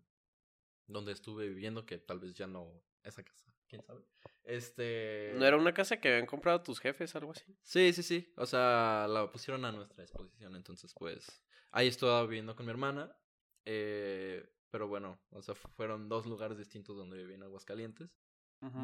[0.87, 2.83] donde estuve viviendo, que tal vez ya no.
[3.03, 4.05] Esa casa, quién sabe.
[4.45, 5.33] Este.
[5.35, 7.45] ¿No era una casa que habían comprado tus jefes, algo así?
[7.63, 8.33] Sí, sí, sí.
[8.37, 10.55] O sea, la pusieron a nuestra disposición.
[10.55, 11.43] Entonces, pues.
[11.73, 13.17] Ahí estaba viviendo con mi hermana.
[13.65, 18.19] Eh, pero bueno, o sea, fu- fueron dos lugares distintos donde viví en Aguascalientes.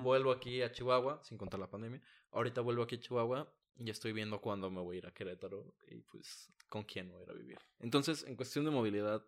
[0.02, 2.02] Vuelvo aquí a Chihuahua, sin contar la pandemia.
[2.32, 5.72] Ahorita vuelvo aquí a Chihuahua y estoy viendo cuándo me voy a ir a Querétaro
[5.86, 7.58] y pues con quién voy a ir a vivir.
[7.78, 9.24] Entonces, en cuestión de movilidad,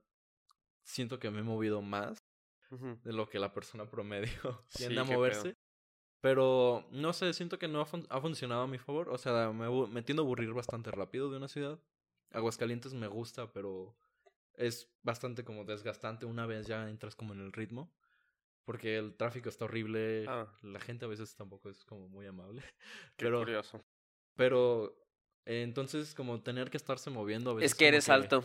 [0.82, 2.18] siento que me he movido más
[3.04, 5.56] de lo que la persona promedio Sí, tiende a moverse.
[6.20, 9.08] Pero no sé, siento que no ha, fun- ha funcionado a mi favor.
[9.08, 11.80] O sea, me, me tiendo a aburrir bastante rápido de una ciudad.
[12.32, 13.96] Aguascalientes me gusta, pero
[14.60, 17.90] es bastante como desgastante una vez ya entras como en el ritmo.
[18.66, 20.26] Porque el tráfico está horrible.
[20.28, 20.46] Ah.
[20.62, 22.62] La gente a veces tampoco es como muy amable.
[23.16, 23.82] Qué Pero, curioso.
[24.36, 24.96] pero
[25.46, 27.72] eh, entonces como tener que estarse moviendo a veces.
[27.72, 28.44] Es que eres alto.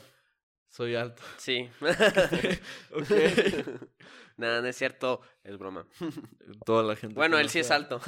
[0.69, 1.21] Soy alto.
[1.37, 1.69] Sí.
[2.91, 3.11] ok.
[4.37, 5.21] Nada, no es cierto.
[5.43, 5.85] Es broma.
[6.65, 7.15] Toda la gente.
[7.15, 8.01] Bueno, él sí es alto.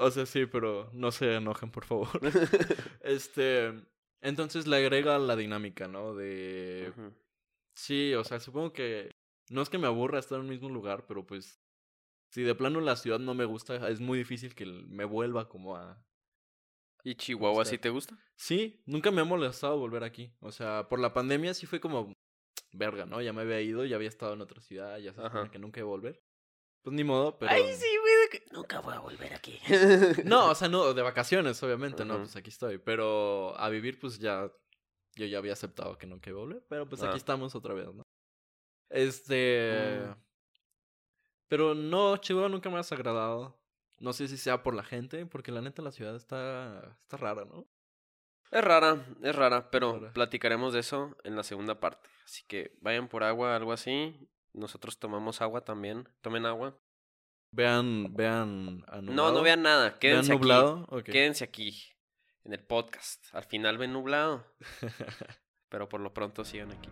[0.00, 2.20] O sea, sí, pero no se enojen, por favor.
[3.00, 3.72] este.
[4.20, 6.14] Entonces le agrega la dinámica, ¿no?
[6.14, 6.92] De.
[7.74, 9.10] Sí, o sea, supongo que.
[9.50, 11.60] No es que me aburra estar en el mismo lugar, pero pues.
[12.30, 15.76] Si de plano la ciudad no me gusta, es muy difícil que me vuelva como
[15.76, 16.02] a.
[17.04, 18.16] ¿Y Chihuahua sea, sí te gusta?
[18.36, 20.32] Sí, nunca me ha molestado volver aquí.
[20.40, 22.12] O sea, por la pandemia sí fue como.
[22.72, 23.20] Verga, ¿no?
[23.20, 25.50] Ya me había ido, ya había estado en otra ciudad, ya Ajá.
[25.50, 26.22] que nunca iba a volver.
[26.82, 27.52] Pues ni modo, pero.
[27.52, 28.12] Ay, sí, güey.
[28.52, 29.58] Nunca voy a volver aquí.
[30.24, 32.78] No, o sea, no, de vacaciones, obviamente, no, pues aquí estoy.
[32.78, 34.50] Pero a vivir, pues ya,
[35.14, 37.08] yo ya había aceptado que no quería volver, pero pues Ah.
[37.08, 38.02] aquí estamos otra vez, ¿no?
[38.90, 40.00] Este...
[40.06, 40.14] Mm.
[41.48, 43.58] Pero no, Chihuahua nunca me ha desagradado.
[43.98, 47.44] No sé si sea por la gente, porque la neta la ciudad está, está rara,
[47.44, 47.66] ¿no?
[48.50, 50.12] Es rara, es rara, pero Rara.
[50.12, 52.08] platicaremos de eso en la segunda parte.
[52.24, 54.28] Así que vayan por agua, algo así.
[54.52, 56.08] Nosotros tomamos agua también.
[56.20, 56.76] Tomen agua.
[57.54, 59.88] Vean, vean No, no vean nada.
[59.88, 60.48] Vean Quédense aquí.
[61.04, 61.91] Quédense aquí.
[62.44, 63.24] En el podcast.
[63.34, 64.44] Al final ven nublado.
[65.68, 66.90] Pero por lo pronto sigan aquí.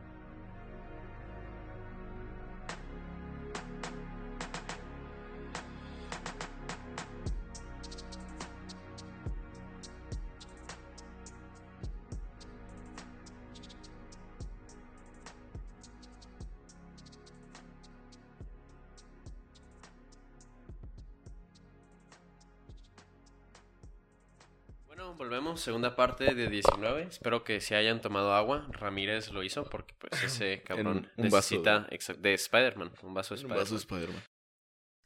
[25.11, 25.61] Bueno, volvemos.
[25.61, 27.03] Segunda parte de 19.
[27.03, 28.67] Espero que se hayan tomado agua.
[28.73, 31.55] Ramírez lo hizo porque pues ese cabrón un vaso.
[31.55, 32.93] necesita exa- de Spider-Man.
[33.03, 33.59] Un vaso de Un Spider-Man.
[33.59, 34.23] vaso de Spider-Man.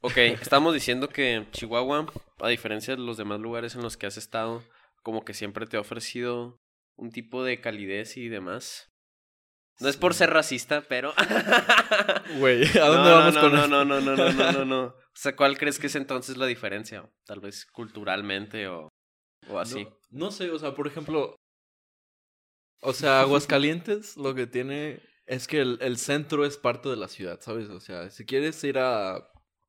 [0.00, 2.06] Ok, estamos diciendo que Chihuahua,
[2.40, 4.62] a diferencia de los demás lugares en los que has estado,
[5.02, 6.60] como que siempre te ha ofrecido
[6.96, 8.90] un tipo de calidez y demás.
[9.80, 11.14] No es por ser racista, pero...
[12.38, 13.68] Güey, ¿a no, dónde no, vamos no, con no, esto?
[13.68, 14.82] no, no, no, no, no, no, no.
[15.14, 17.08] O sea, ¿cuál crees que es entonces la diferencia?
[17.24, 18.88] Tal vez culturalmente o,
[19.48, 19.84] o así.
[19.84, 21.36] No, no sé, o sea, por ejemplo.
[22.80, 27.08] O sea, Aguascalientes lo que tiene es que el, el centro es parte de la
[27.08, 27.70] ciudad, ¿sabes?
[27.70, 29.26] O sea, si quieres ir a,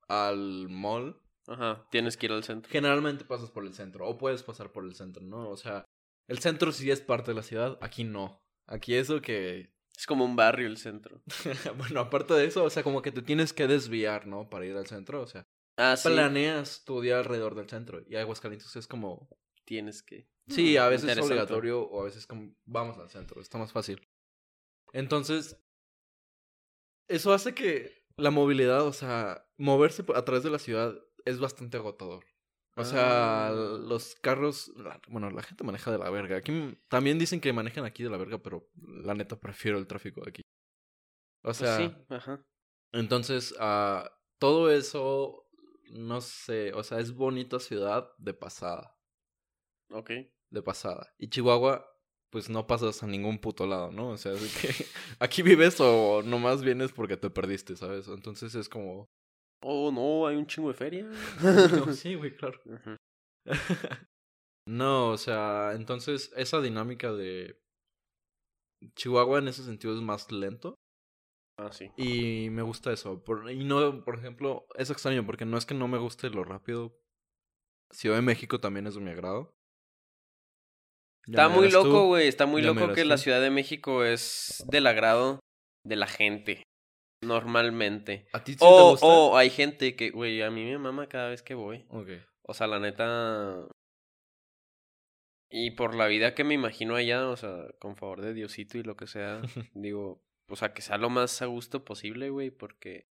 [0.10, 2.70] al mall, Ajá, tienes que ir al centro.
[2.70, 5.50] generalmente pasas por el centro, o puedes pasar por el centro, ¿no?
[5.50, 5.86] O sea,
[6.28, 8.42] el centro sí es parte de la ciudad, aquí no.
[8.68, 9.74] Aquí es lo que.
[9.98, 11.22] Es como un barrio el centro.
[11.78, 14.50] bueno, aparte de eso, o sea, como que te tienes que desviar, ¿no?
[14.50, 15.46] Para ir al centro, o sea,
[15.78, 16.10] Ah, sí.
[16.10, 18.02] planeas tu día alrededor del centro.
[18.10, 19.30] Y Aguascalientes es como.
[19.66, 20.28] Tienes que.
[20.48, 23.72] Sí, a Mm, veces es obligatorio o a veces como vamos al centro, está más
[23.72, 24.08] fácil.
[24.94, 25.58] Entonces,
[27.10, 31.78] eso hace que la movilidad, o sea, moverse a través de la ciudad es bastante
[31.78, 32.26] agotador.
[32.78, 33.52] O sea, Ah.
[33.52, 34.72] los carros,
[35.08, 36.38] bueno, la gente maneja de la verga.
[36.38, 40.22] Aquí también dicen que manejan aquí de la verga, pero la neta prefiero el tráfico
[40.22, 40.42] de aquí.
[41.42, 42.44] O Pues sea, sí, ajá.
[42.92, 45.48] entonces, ah, todo eso,
[45.92, 48.95] no sé, o sea, es bonita ciudad de pasada
[49.92, 50.12] Ok.
[50.52, 51.14] de pasada.
[51.18, 51.86] Y Chihuahua,
[52.32, 54.10] pues no pasas a ningún puto lado, ¿no?
[54.10, 54.70] O sea, es que
[55.20, 58.08] aquí vives o nomás vienes porque te perdiste, ¿sabes?
[58.08, 59.06] Entonces es como...
[59.64, 61.10] Oh, no, hay un chingo de feria.
[61.88, 62.60] No, sí, güey, claro.
[64.68, 67.60] No, o sea, entonces esa dinámica de...
[68.96, 70.76] Chihuahua en ese sentido es más lento
[71.58, 71.90] Ah, sí.
[71.98, 73.24] y me gusta eso.
[73.24, 76.44] Por- y no, por ejemplo, es extraño porque no es que no me guste lo
[76.44, 77.00] rápido.
[77.92, 79.56] Ciudad de México también es de mi agrado.
[81.28, 82.28] Está muy loco, güey.
[82.28, 83.18] Está muy loco que la.
[83.18, 85.40] Ciudad de México es del agrado
[85.84, 86.64] de la gente.
[87.24, 88.28] Normalmente.
[88.34, 89.06] ¿A ti sí te O, gusta?
[89.06, 91.86] o hay gente que, güey, a mí me mama cada vez que voy.
[92.48, 93.68] O sea, la neta.
[95.50, 98.84] Y por la vida que me imagino allá, o sea, con favor de Diosito y
[98.84, 99.42] lo que sea,
[99.74, 103.08] digo, o sea, que sea lo más a gusto posible, güey, porque.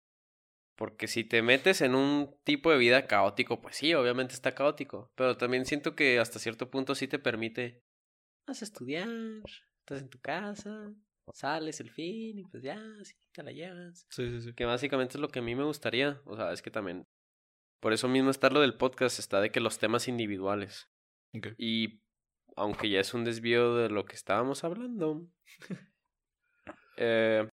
[0.76, 5.10] Porque si te metes en un tipo de vida caótico, pues sí, obviamente está caótico.
[5.14, 7.82] Pero también siento que hasta cierto punto sí te permite.
[8.50, 9.06] Vas a estudiar,
[9.78, 10.92] estás en tu casa,
[11.32, 14.04] sales el fin y pues ya, sí, te la llevas.
[14.10, 14.54] Sí, sí, sí.
[14.54, 16.20] Que básicamente es lo que a mí me gustaría.
[16.24, 17.06] O sea, es que también.
[17.78, 20.90] Por eso mismo está lo del podcast, está de que los temas individuales.
[21.58, 22.02] Y
[22.56, 25.28] aunque ya es un desvío de lo que estábamos hablando,
[26.96, 27.48] eh,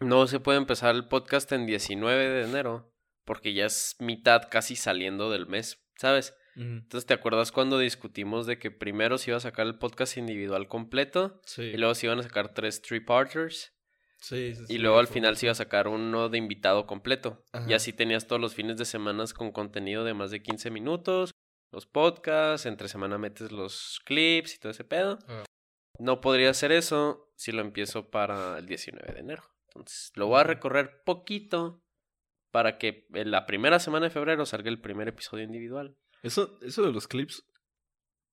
[0.00, 2.92] no se puede empezar el podcast en 19 de enero,
[3.24, 6.36] porque ya es mitad casi saliendo del mes, ¿sabes?
[6.60, 10.68] Entonces, ¿te acuerdas cuando discutimos de que primero se iba a sacar el podcast individual
[10.68, 11.62] completo Sí.
[11.62, 13.72] y luego se iban a sacar tres three-parters?
[14.18, 17.42] Sí, sí, Y sí, luego al final se iba a sacar uno de invitado completo.
[17.66, 21.30] Y así tenías todos los fines de semana con contenido de más de 15 minutos,
[21.72, 25.18] los podcasts, entre semana metes los clips y todo ese pedo.
[25.28, 25.44] Ah.
[25.98, 29.42] No podría hacer eso si lo empiezo para el 19 de enero.
[29.68, 31.82] Entonces lo voy a recorrer poquito
[32.50, 35.96] para que en la primera semana de febrero salga el primer episodio individual.
[36.22, 37.44] Eso, eso de los clips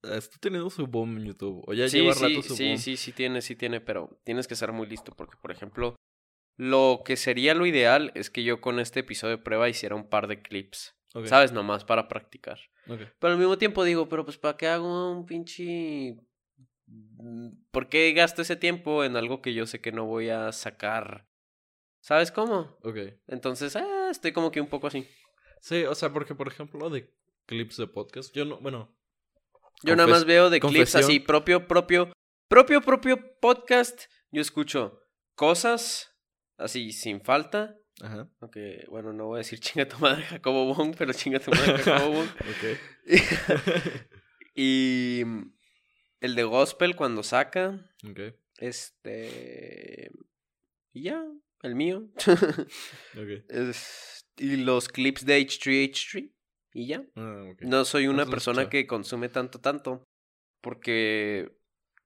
[0.03, 1.63] eh, está teniendo su boom en YouTube.
[1.67, 2.77] O ya Sí, lleva sí, rato su sí, boom.
[2.77, 5.95] sí, sí tiene, sí tiene, pero tienes que ser muy listo porque, por ejemplo,
[6.57, 10.09] lo que sería lo ideal es que yo con este episodio de prueba hiciera un
[10.09, 10.95] par de clips,
[11.25, 11.51] ¿sabes?
[11.51, 12.59] Nomás para practicar.
[12.85, 16.17] Pero al mismo tiempo digo, pero pues ¿para qué hago un pinche...
[16.87, 20.51] mm, ¿Por qué gasto ese tiempo en algo que yo sé que no voy a
[20.51, 21.27] sacar?
[21.99, 22.77] ¿Sabes cómo?
[22.83, 22.97] Ok.
[23.27, 25.07] Entonces, ah, estoy como que un poco así.
[25.61, 27.13] Sí, o sea, porque por ejemplo de
[27.47, 28.93] clips de podcast, yo no, bueno,
[29.83, 32.11] Yo nada más veo de clips así, propio, propio,
[32.49, 34.03] propio, propio podcast.
[34.31, 35.01] Yo escucho
[35.35, 36.13] cosas
[36.57, 37.77] así sin falta.
[38.01, 41.51] ajá, Aunque, bueno, no voy a decir chinga tu madre Jacobo Wong, pero chinga tu
[41.51, 42.27] madre Jacobo Wong.
[42.39, 42.77] ok.
[44.55, 45.21] y
[46.19, 47.79] el de gospel cuando saca,
[48.09, 48.19] ok,
[48.57, 50.11] este...
[50.93, 51.23] Y ya,
[51.61, 52.09] el mío.
[52.17, 53.45] ok.
[53.49, 56.31] Es- y los clips de H3H3.
[56.77, 57.03] Y ya.
[57.15, 57.53] Ah.
[57.61, 60.03] No soy una persona que consume tanto, tanto.
[60.61, 61.57] Porque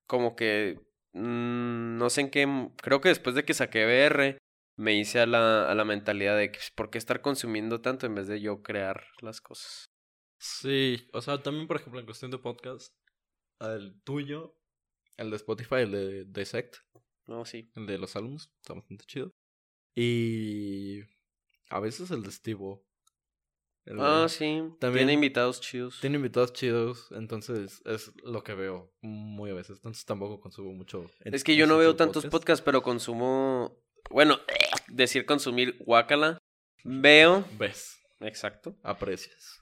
[0.07, 0.79] como que...
[1.11, 2.69] mm, no sé en qué...
[2.81, 4.37] Creo que después de que saqué BR,
[4.77, 8.05] me hice a la, a la mentalidad de que pues, por qué estar consumiendo tanto
[8.05, 9.89] en vez de yo crear las cosas.
[10.39, 12.95] Sí, o sea, también por ejemplo en cuestión de podcast,
[13.59, 14.55] el tuyo,
[15.17, 16.77] el de Spotify, el de Dissect,
[17.27, 17.69] No, sí.
[17.75, 19.33] el de los álbumes, está bastante chido.
[19.95, 21.01] Y
[21.69, 22.79] a veces el de Steve
[23.85, 24.61] El Ah, sí.
[24.79, 25.99] También- Tiene invitados chidos.
[26.01, 29.77] Tiene invitados chidos, entonces es lo que veo muy a veces.
[29.77, 31.09] Entonces tampoco consumo mucho.
[31.21, 32.31] Es que yo no veo de tantos podcast.
[32.31, 33.77] podcasts, pero consumo.
[34.09, 34.39] Bueno,
[34.87, 36.37] decir consumir guacala.
[36.83, 37.43] Veo.
[37.57, 38.75] Ves, Exacto.
[38.83, 39.61] aprecias.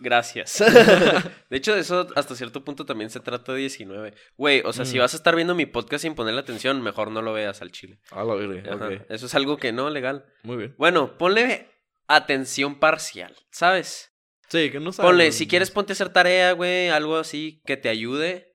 [0.00, 0.58] Gracias.
[1.50, 4.12] de hecho, eso hasta cierto punto también se trata de 19.
[4.36, 5.00] Güey, o sea, si Mm.
[5.00, 7.98] vas a estar viendo mi podcast sin ponerle atención, mejor no lo veas al chile.
[8.10, 9.02] A la verga, Ajá, ok.
[9.08, 10.26] Eso es algo que no, legal.
[10.42, 10.74] Muy bien.
[10.76, 11.68] Bueno, ponle
[12.08, 14.10] atención parcial, ¿sabes?
[14.48, 15.08] Sí, que no sabes.
[15.10, 18.52] Ponle, si quieres ponte a hacer tarea, güey, algo así que te ayude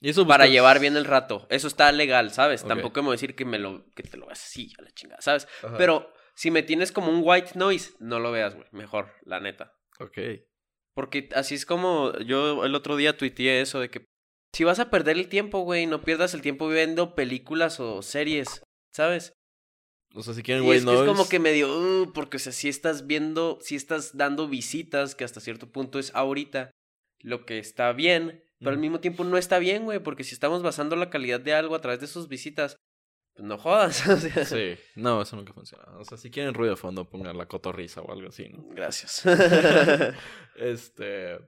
[0.00, 1.46] Y eso para buscas- llevar bien el rato.
[1.50, 2.64] Eso está legal, ¿sabes?
[2.64, 4.90] Tampoco me voy a decir que me lo que te lo veas así a la
[4.92, 5.46] chingada, ¿sabes?
[5.62, 5.76] Ajá.
[5.76, 9.74] Pero si me tienes como un white noise, no lo veas, güey, mejor, la neta.
[10.00, 10.18] Ok.
[10.94, 14.04] Porque así es como yo el otro día tuiteé eso de que
[14.54, 18.62] si vas a perder el tiempo, güey, no pierdas el tiempo viendo películas o series,
[18.94, 19.32] ¿sabes?
[20.14, 22.52] O sea, si quieren güey es, que es como que medio, "Uh", porque o sea,
[22.52, 26.70] si estás viendo, si estás dando visitas, que hasta cierto punto es ahorita
[27.20, 30.62] lo que está bien, pero al mismo tiempo no está bien, güey, porque si estamos
[30.62, 32.76] basando la calidad de algo a través de sus visitas,
[33.34, 34.06] pues no jodas.
[34.08, 34.44] o sea.
[34.44, 35.84] Sí, no, eso nunca funciona.
[35.98, 38.64] O sea, si quieren ruido de fondo, pongan la cotorriza o algo así, ¿no?
[38.70, 39.24] Gracias.
[40.56, 41.38] este.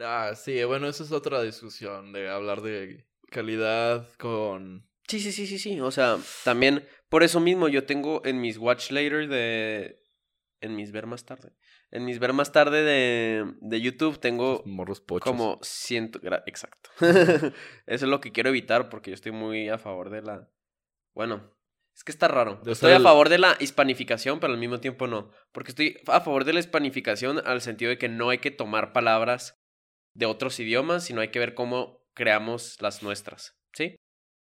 [0.00, 4.88] Ah, sí, bueno, esa es otra discusión de hablar de calidad con.
[5.08, 5.80] Sí, sí, sí, sí, sí.
[5.80, 10.02] O sea, también por eso mismo yo tengo en mis watch later de.
[10.60, 11.52] En mis ver más tarde.
[11.90, 15.24] En mis ver más tarde de, de YouTube tengo morros pochos.
[15.24, 16.20] como ciento.
[16.46, 16.90] Exacto.
[17.00, 17.52] eso
[17.86, 20.50] es lo que quiero evitar porque yo estoy muy a favor de la.
[21.14, 21.50] Bueno,
[21.94, 22.60] es que está raro.
[22.66, 25.30] Estoy a el- favor de la hispanificación, pero al mismo tiempo no.
[25.52, 28.92] Porque estoy a favor de la hispanificación al sentido de que no hay que tomar
[28.92, 29.54] palabras
[30.14, 33.56] de otros idiomas, sino hay que ver cómo creamos las nuestras.
[33.74, 33.94] ¿Sí?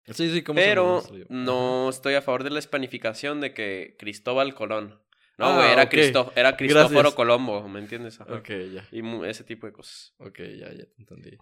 [0.08, 3.96] Sí, sí, ¿cómo se llama Pero no estoy a favor de la hispanificación de que
[3.98, 5.02] Cristóbal Colón.
[5.38, 5.90] No, Ah, güey, era, ok.
[5.90, 7.14] Cristo- era Cristóforo Gracias.
[7.16, 8.20] Colombo, ¿me entiendes?
[8.22, 8.34] Ajá.
[8.36, 8.88] Ok, ya.
[8.92, 10.14] Y ese tipo de cosas.
[10.20, 11.38] Ok, ya, ya te entendí.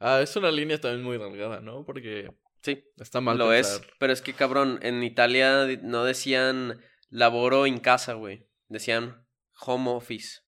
[0.00, 1.84] Ah, es una línea también muy delgada, ¿no?
[1.84, 2.30] Porque
[2.62, 3.80] Sí, está mal lo es.
[3.98, 8.46] Pero es que, cabrón, en Italia no decían laboro in casa, güey.
[8.68, 9.26] Decían
[9.60, 10.40] home office.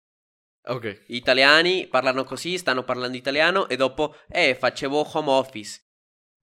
[0.65, 0.87] Ok.
[1.09, 5.81] Italiani parlano così, stanno parlando italiano e dopo, eh, facevo home office.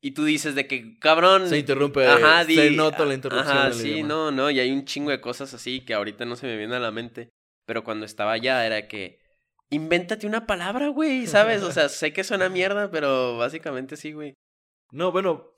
[0.02, 1.50] Y tú dices de que, cabrón...
[1.50, 2.08] Se interrumpe.
[2.08, 3.58] Ajá, se di- nota la interrupción.
[3.58, 4.08] Ajá, sí, idioma.
[4.08, 6.76] no, no, y hay un chingo de cosas así que ahorita no se me viene
[6.76, 7.30] a la mente.
[7.66, 9.20] Pero cuando estaba allá era que.
[9.72, 11.62] Invéntate una palabra, güey, ¿sabes?
[11.62, 14.34] O sea, sé que suena mierda, pero básicamente sí, güey.
[14.92, 15.54] No, bueno,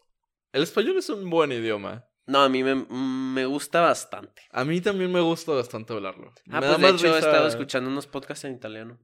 [0.51, 2.05] el español es un buen idioma.
[2.27, 4.41] No, a mí me, me gusta bastante.
[4.51, 6.33] A mí también me gusta bastante hablarlo.
[6.49, 8.99] Ah, Me pues de hecho he estado escuchando unos podcasts en italiano.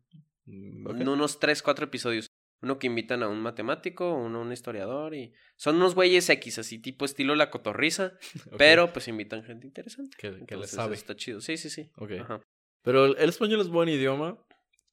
[0.46, 1.02] Mm.
[1.02, 2.27] En Unos tres, cuatro episodios.
[2.62, 5.34] Uno que invitan a un matemático, uno a un historiador y...
[5.58, 8.14] Son unos güeyes X, así tipo estilo la cotorriza,
[8.58, 10.16] pero pues invitan gente interesante.
[10.18, 10.96] Que, que le Entonces, sabe.
[10.96, 11.40] Está chido.
[11.42, 11.92] Sí, sí, sí.
[11.98, 12.12] Ok.
[12.22, 12.42] Ajá.
[12.84, 14.38] Pero el, el español es buen idioma.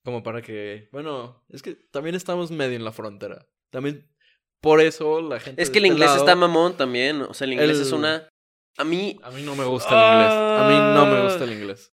[0.04, 0.88] Como para que.
[0.92, 3.46] Bueno, es que también estamos medio en la frontera.
[3.70, 4.10] También.
[4.60, 5.62] Por eso la gente.
[5.62, 7.22] Es que el este inglés lado- está mamón también.
[7.22, 8.28] O sea, el inglés es una.
[8.76, 9.18] A mí.
[9.22, 10.32] A mí no me gusta el inglés.
[10.34, 11.94] A mí no me gusta el inglés.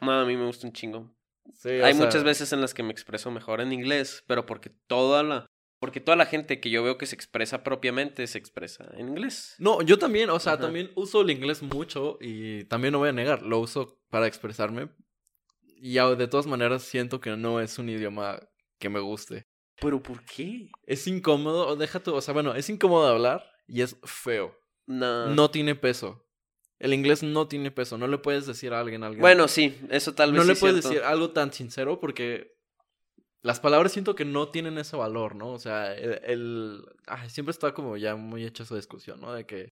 [0.00, 1.13] No, a mí me gusta un chingo.
[1.52, 4.70] Sí, Hay sea, muchas veces en las que me expreso mejor en inglés, pero porque
[4.70, 5.46] toda la.
[5.78, 9.54] Porque toda la gente que yo veo que se expresa propiamente se expresa en inglés.
[9.58, 10.62] No, yo también, o sea, Ajá.
[10.62, 14.88] también uso el inglés mucho y también no voy a negar, lo uso para expresarme.
[15.76, 18.40] Y de todas maneras siento que no es un idioma
[18.78, 19.46] que me guste.
[19.80, 20.70] ¿Pero por qué?
[20.84, 24.56] Es incómodo, deja tú, o sea, bueno, es incómodo hablar y es feo.
[24.86, 25.26] No.
[25.28, 26.23] No tiene peso.
[26.80, 29.20] El inglés no tiene peso, no le puedes decir a alguien algo.
[29.20, 30.88] Bueno, sí, eso tal vez no sí le es puedes cierto.
[30.90, 32.52] decir algo tan sincero porque
[33.42, 35.52] las palabras siento que no tienen ese valor, ¿no?
[35.52, 39.32] O sea, el, el- ay, siempre está como ya muy hecha esa discusión, ¿no?
[39.32, 39.68] De que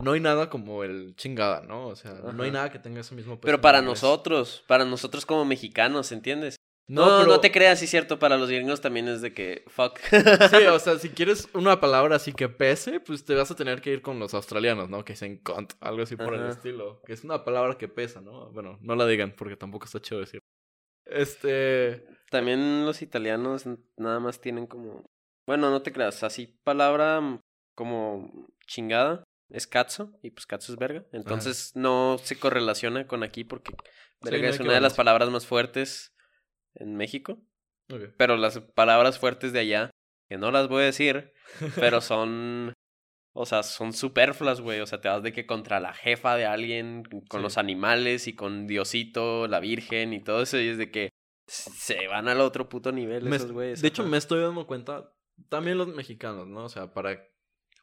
[0.00, 1.88] no hay nada como el chingada, ¿no?
[1.88, 3.46] O sea, no hay nada que tenga ese mismo peso.
[3.46, 6.56] Pero para nosotros, para nosotros como mexicanos, ¿entiendes?
[6.88, 9.98] No, No, te creas, sí es cierto, para los gringos también es de que fuck.
[9.98, 13.82] Sí, o sea, si quieres una palabra así que pese, pues te vas a tener
[13.82, 15.04] que ir con los australianos, ¿no?
[15.04, 17.02] Que dicen cunt, algo así por el estilo.
[17.04, 18.50] Que es una palabra que pesa, ¿no?
[18.52, 20.40] Bueno, no la digan porque tampoco está chido decir.
[21.04, 22.06] Este.
[22.30, 23.64] También los italianos
[23.96, 25.04] nada más tienen como.
[25.46, 27.40] Bueno, no te creas, así palabra mm,
[27.74, 31.04] como chingada es cazzo y pues cazzo es verga.
[31.12, 33.74] Entonces no se correlaciona con aquí porque
[34.22, 36.14] verga es que una de las palabras más fuertes
[36.78, 37.38] en México.
[38.16, 39.90] Pero las palabras fuertes de allá,
[40.28, 41.32] que no las voy a decir,
[41.76, 42.72] pero son.
[43.34, 44.80] O sea, son superfluas, güey.
[44.80, 47.42] O sea, te vas de que contra la jefa de alguien, con Sí.
[47.42, 50.58] los animales y con Diosito, la Virgen y todo eso.
[50.58, 51.08] Y es de que
[51.46, 53.80] se van al otro puto nivel Me- esos güeyes.
[53.80, 55.12] de hecho, me estoy dando cuenta,
[55.48, 56.64] también los mexicanos, ¿no?
[56.64, 57.22] O sea, para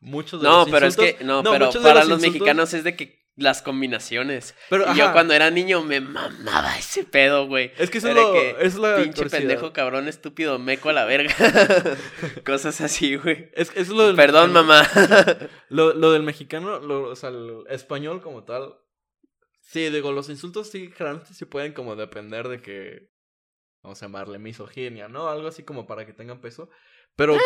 [0.01, 1.17] muchos de No, los pero es que.
[1.23, 4.55] No, pero para los los insultos- mexicanos es de que las combinaciones.
[4.69, 7.71] Pero, y yo cuando era niño me mamaba ese pedo, güey.
[7.77, 9.39] Es que eso es lo- que, es la Pinche curiosidad.
[9.39, 11.33] pendejo, cabrón, estúpido, meco a la verga.
[12.45, 13.49] Cosas así, güey.
[13.53, 14.67] Es, es lo del Perdón, mexicano.
[14.67, 15.37] mamá.
[15.69, 18.75] Lo, lo del mexicano, lo- o sea, el español como tal.
[19.61, 23.09] Sí, digo, los insultos sí, generalmente sí pueden como depender de que.
[23.81, 25.27] Vamos a llamarle misoginia, ¿no?
[25.29, 26.69] Algo así como para que tengan peso.
[27.15, 27.37] Pero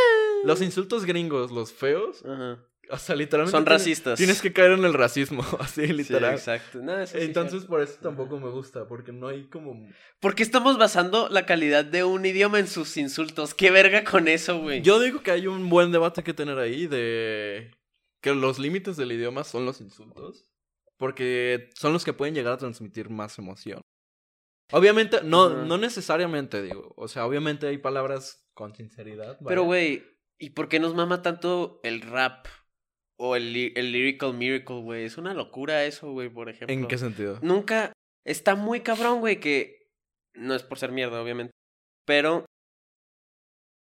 [0.45, 2.63] los insultos gringos, los feos, Ajá.
[2.89, 3.51] O sea, literalmente.
[3.51, 4.17] Son tienes- racistas.
[4.17, 6.33] Tienes que caer en el racismo, así, Sí, literal.
[6.33, 6.79] exacto.
[6.81, 9.87] No, eso sí es Entonces, por eso tampoco me gusta, porque no hay como.
[10.19, 13.53] ¿Por qué estamos basando la calidad de un idioma en sus insultos?
[13.53, 14.81] ¿Qué verga con eso, güey?
[14.81, 17.71] Yo digo que hay un buen debate que tener ahí de
[18.21, 20.49] que los límites del idioma son los insultos,
[20.97, 23.81] porque son los que pueden llegar a transmitir más emoción.
[24.71, 26.93] Obviamente, no, no necesariamente, digo.
[26.95, 29.39] O sea, obviamente hay palabras con sinceridad.
[29.47, 30.03] Pero, güey,
[30.37, 32.45] ¿y por qué nos mama tanto el rap?
[33.21, 35.03] O el, el lyrical miracle, güey.
[35.03, 36.73] Es una locura eso, güey, por ejemplo.
[36.73, 37.37] ¿En qué sentido?
[37.41, 37.91] Nunca.
[38.25, 39.89] Está muy cabrón, güey, que.
[40.35, 41.51] No es por ser mierda, obviamente.
[42.05, 42.45] Pero.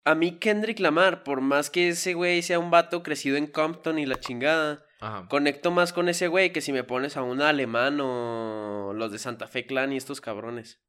[0.04, 3.98] A mí, Kendrick Lamar, por más que ese güey sea un vato crecido en Compton
[3.98, 5.28] y la chingada, Ajá.
[5.28, 9.18] conecto más con ese güey que si me pones a un alemán o los de
[9.18, 10.80] Santa Fe Clan y estos cabrones.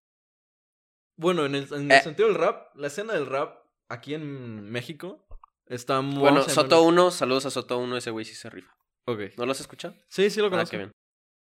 [1.17, 2.01] Bueno, en el, en el Eh.
[2.01, 3.57] sentido del rap, la escena del rap
[3.89, 5.27] aquí en México
[5.70, 6.20] está muy.
[6.20, 8.76] Bueno, Soto llamarle- 1, saludos a Soto 1, ese güey sí se rifa.
[9.05, 9.20] Ok.
[9.38, 9.95] ¿No lo has escuchado?
[10.09, 10.72] Sí, sí lo Ah, conozco.
[10.72, 10.91] qué bien.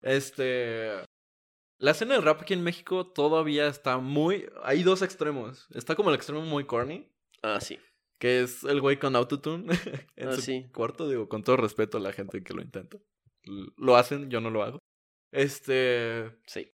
[0.02, 0.90] Este.
[1.80, 4.48] La escena del rap aquí en México todavía está muy.
[4.64, 5.68] Hay dos extremos.
[5.74, 7.10] Está como el extremo muy corny,
[7.42, 7.80] Ah, sí.
[8.20, 9.66] que es el güey con autotune
[10.16, 10.70] en Ah, su sí.
[10.74, 11.08] cuarto.
[11.10, 12.98] Digo, con todo respeto a la gente que lo intenta.
[13.78, 14.80] Lo hacen, yo no lo hago.
[15.32, 16.32] Este.
[16.46, 16.72] Sí.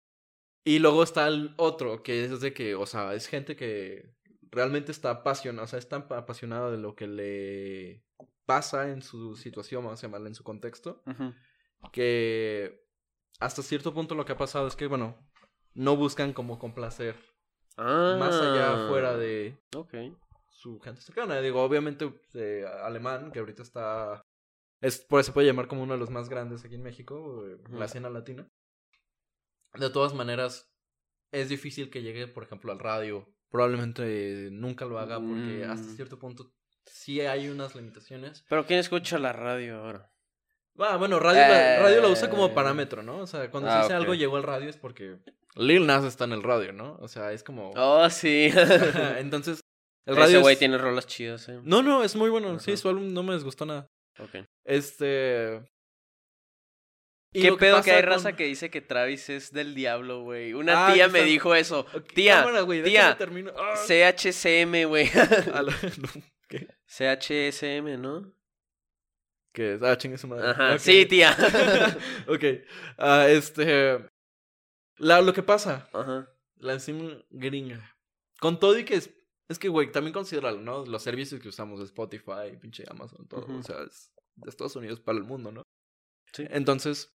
[0.64, 4.16] Y luego está el otro, que es de que, o sea, es gente que
[4.56, 8.04] realmente está apasionada, o sea, está apasionada de lo que le
[8.46, 11.04] pasa en su situación, vamos a llamarle en su contexto
[11.92, 12.84] que
[13.40, 15.16] hasta cierto punto lo que ha pasado es que, bueno,
[15.74, 17.16] no buscan como complacer
[17.78, 18.16] Ah.
[18.18, 19.94] más allá fuera de Ok.
[20.50, 21.42] su gente cercana.
[21.42, 24.22] Digo, obviamente, eh, Alemán, que ahorita está...
[24.82, 27.58] Es, pues se puede llamar como uno de los más grandes aquí en México, eh,
[27.70, 28.48] la escena latina.
[29.74, 30.72] De todas maneras,
[31.34, 33.28] es difícil que llegue, por ejemplo, al radio.
[33.50, 35.96] Probablemente nunca lo haga porque hasta Mm.
[35.96, 36.52] cierto punto
[36.86, 38.44] sí hay unas limitaciones.
[38.50, 40.12] Pero ¿quién escucha la radio ahora?
[40.78, 42.30] Ah, bueno, radio, la, radio la usa Eh.
[42.30, 43.20] como parámetro, ¿no?
[43.20, 44.00] O sea, cuando Ah, se dice ok.
[44.02, 45.20] algo llegó al radio es porque
[45.56, 46.98] Lil Nas está en el radio, ¿no?
[47.00, 47.72] O sea, es como...
[47.78, 48.50] Oh, sí.
[49.20, 49.62] Entonces,
[50.06, 51.62] el radio Ese güey es- tiene rolas chidas, eh.
[51.64, 52.60] No, no, es muy bueno.
[52.60, 53.88] Sí, su álbum no me disgustó nada.
[54.20, 54.46] Ok.
[54.66, 55.64] Este...
[57.42, 60.54] ¿Qué pedo que hay con- raza que dice que Travis es del diablo, güey?
[60.54, 61.86] Una Ah, tía que me está- dijo eso.
[62.14, 63.18] Tía, cámara, güey, tía.
[63.58, 65.10] Ah, CHCM, güey.
[66.88, 68.34] CHSM, ¿no?
[69.54, 69.82] ¿Qué es?
[69.84, 70.50] Ah, chingue su madre.
[70.50, 70.78] Ajá.
[70.80, 71.36] Sí, tía.
[72.28, 72.44] ok.
[72.98, 74.06] Ah, este...
[74.98, 76.30] La, lo que pasa, Ajá.
[76.58, 77.96] la enzima gringa.
[78.40, 79.10] Con todo y que es...
[79.48, 80.86] Es que, güey, también considéralo, ¿no?
[80.86, 83.46] Los servicios que usamos, Spotify, pinche Amazon, todo.
[83.60, 85.62] O sea, es de Estados Unidos para el mundo, ¿no?
[86.34, 86.48] Sí.
[86.50, 87.15] Entonces,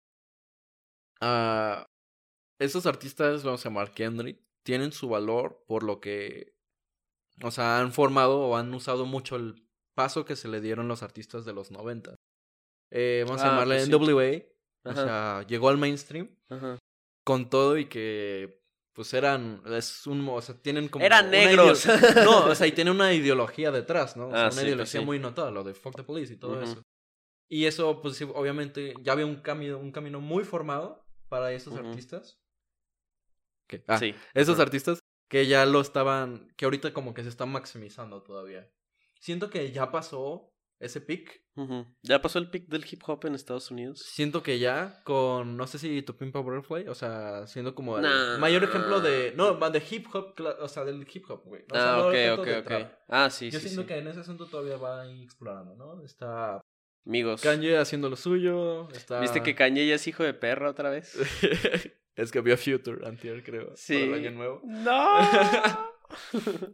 [1.20, 1.86] ah,
[2.58, 6.54] esos artistas, vamos a llamar Kendrick, tienen su valor por lo que,
[7.42, 11.02] o sea, han formado o han usado mucho el paso que se le dieron los
[11.02, 12.14] artistas de los 90.
[12.92, 13.90] Eh, vamos a Ah, llamarle pues sí.
[13.90, 16.78] NWA, o sea, llegó al mainstream Ajá.
[17.24, 18.60] con todo y que,
[18.92, 21.04] pues eran, es un, o sea, tienen como...
[21.04, 21.86] Eran negros.
[22.24, 24.28] No, o sea, y tiene una ideología detrás, ¿no?
[24.28, 25.06] O sea, Ah, una sí, pues ideología sí.
[25.06, 26.82] muy notada, lo de fuck the police y todo eso.
[27.48, 31.88] Y eso, pues obviamente, ya había un camino, un camino muy formado para esos Ujú.
[31.88, 32.38] artistas.
[33.66, 33.82] ¿Qué?
[33.86, 34.14] Ah, sí.
[34.34, 38.68] esos artistas que ya lo estaban, que ahorita como que se están maximizando todavía.
[39.20, 41.44] Siento que ya pasó ese pick.
[41.54, 41.86] Ujú.
[42.02, 44.00] ¿Ya pasó el pick del hip hop en Estados Unidos?
[44.00, 48.02] Siento que ya con, no sé si tu Pimpa Butterfly, o sea, siendo como el
[48.02, 48.38] Nah.
[48.38, 51.62] mayor ejemplo de, no, de hip hop, o sea, del hip hop, güey.
[51.70, 52.72] O sea, ah, no ok, ok, ok.
[53.08, 53.88] Ah, sí, Yo sí, siento sí.
[53.88, 56.02] que en ese asunto todavía va explorando, ¿no?
[56.02, 56.60] Está
[57.06, 57.40] Amigos.
[57.40, 59.20] Kanye haciendo lo suyo, está...
[59.20, 61.16] ¿Viste que Kanye ya es hijo de perra otra vez?
[62.16, 63.94] es que había Future antier, creo, Sí.
[63.94, 64.60] para el año nuevo.
[64.64, 65.18] ¡No!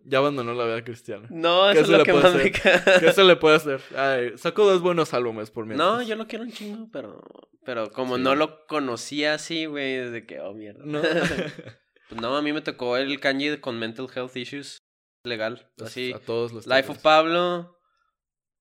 [0.05, 1.27] Ya abandonó la vida cristiana.
[1.31, 2.51] No, ¿Qué eso es lo que más me.
[2.51, 3.83] ¿Qué se le puede hacer?
[3.95, 5.87] Ay, sacó dos buenos álbumes por mientras.
[5.91, 7.21] No, yo lo quiero un chingo, pero.
[7.63, 8.23] Pero como Sí.
[8.23, 10.83] no lo conocía así, güey, desde que, oh, mierda.
[10.87, 11.03] No.
[12.09, 14.79] Pues no, a mí me tocó el Kanye con mental health issues.
[15.25, 15.71] Legal.
[15.85, 16.13] Así.
[16.15, 17.76] A todos los Life of Pablo.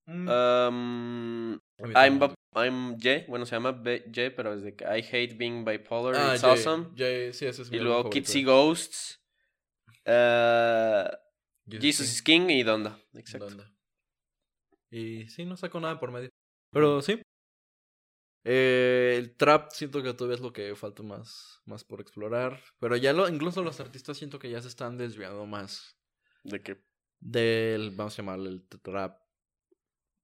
[0.06, 2.20] Um, I'm,
[2.54, 3.24] I'm J.
[3.28, 6.14] Bueno, se llama B- J, pero es de que I hate being bipolar.
[6.14, 6.90] Ah, It's awesome.
[6.96, 8.08] Jay, sí, ese es mi Y luego.
[8.10, 9.20] Kitsy Ghosts.
[10.04, 11.08] eh,
[11.68, 12.98] Jesus is King y Donda.
[13.14, 13.48] Exacto.
[13.48, 13.72] Donda.
[14.90, 16.28] Y sí, no sacó nada por medio.
[16.72, 17.20] Pero sí.
[18.44, 22.60] Eh, el trap siento que todavía es lo que falta más, más por explorar.
[22.78, 25.98] Pero ya lo, incluso los artistas siento que ya se están desviando más
[26.44, 26.80] ¿De qué?
[27.18, 29.18] del, vamos a llamarle el trap.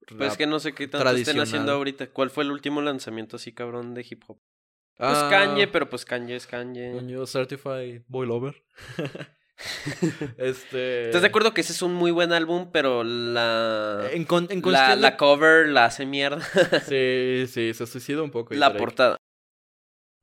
[0.07, 2.09] Pues es que no sé qué tanto estén haciendo ahorita.
[2.11, 4.39] ¿Cuál fue el último lanzamiento así cabrón de hip hop?
[4.97, 6.93] Pues Ah, Kanye, pero pues Kanye es Kanye.
[6.93, 8.63] coño, Certified Boy Lover.
[10.39, 11.07] este.
[11.07, 14.09] ¿Estás de acuerdo que ese es un muy buen álbum, pero la...
[14.13, 16.41] En, con- en la, la cover la hace mierda.
[16.89, 18.55] Sí, sí, se suicida un poco.
[18.55, 19.17] la portada.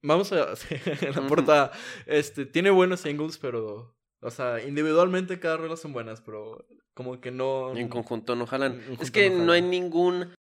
[0.01, 0.53] Vamos a.
[1.15, 1.71] la portada.
[2.05, 3.95] Este, tiene buenos singles, pero.
[4.22, 7.76] O sea, individualmente cada rola son buenas, pero como que no.
[7.76, 8.74] En conjunto no jalan.
[8.74, 10.34] En conjunto es que no no hay ningún.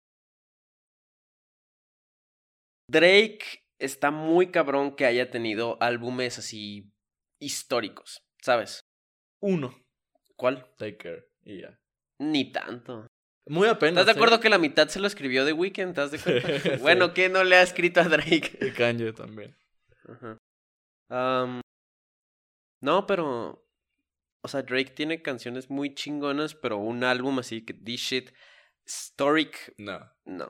[2.91, 6.91] Drake está muy cabrón que haya tenido álbumes así
[7.41, 8.81] históricos, ¿sabes?
[9.41, 9.75] Uno.
[10.37, 10.73] ¿Cuál?
[10.77, 11.29] Take care.
[11.45, 11.79] Y ya.
[12.19, 13.07] Ni tanto.
[13.49, 14.01] Muy apenas.
[14.01, 14.41] ¿Estás de acuerdo ¿eh?
[14.41, 15.91] que la mitad se lo escribió The Weeknd?
[15.91, 16.19] ¿Estás de?
[16.61, 16.71] Sí.
[16.81, 18.59] Bueno, ¿qué no le ha escrito a Drake?
[18.61, 19.57] Y Kanye también.
[20.09, 20.39] Ajá.
[22.81, 23.66] No, pero.
[24.47, 28.31] O sea, Drake tiene canciones muy chingonas, pero un álbum así que this shit.
[28.87, 29.75] Historic.
[29.79, 29.99] No.
[30.25, 30.47] No.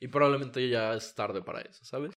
[0.00, 2.12] Y probablemente ya es tarde para eso, ¿sabes?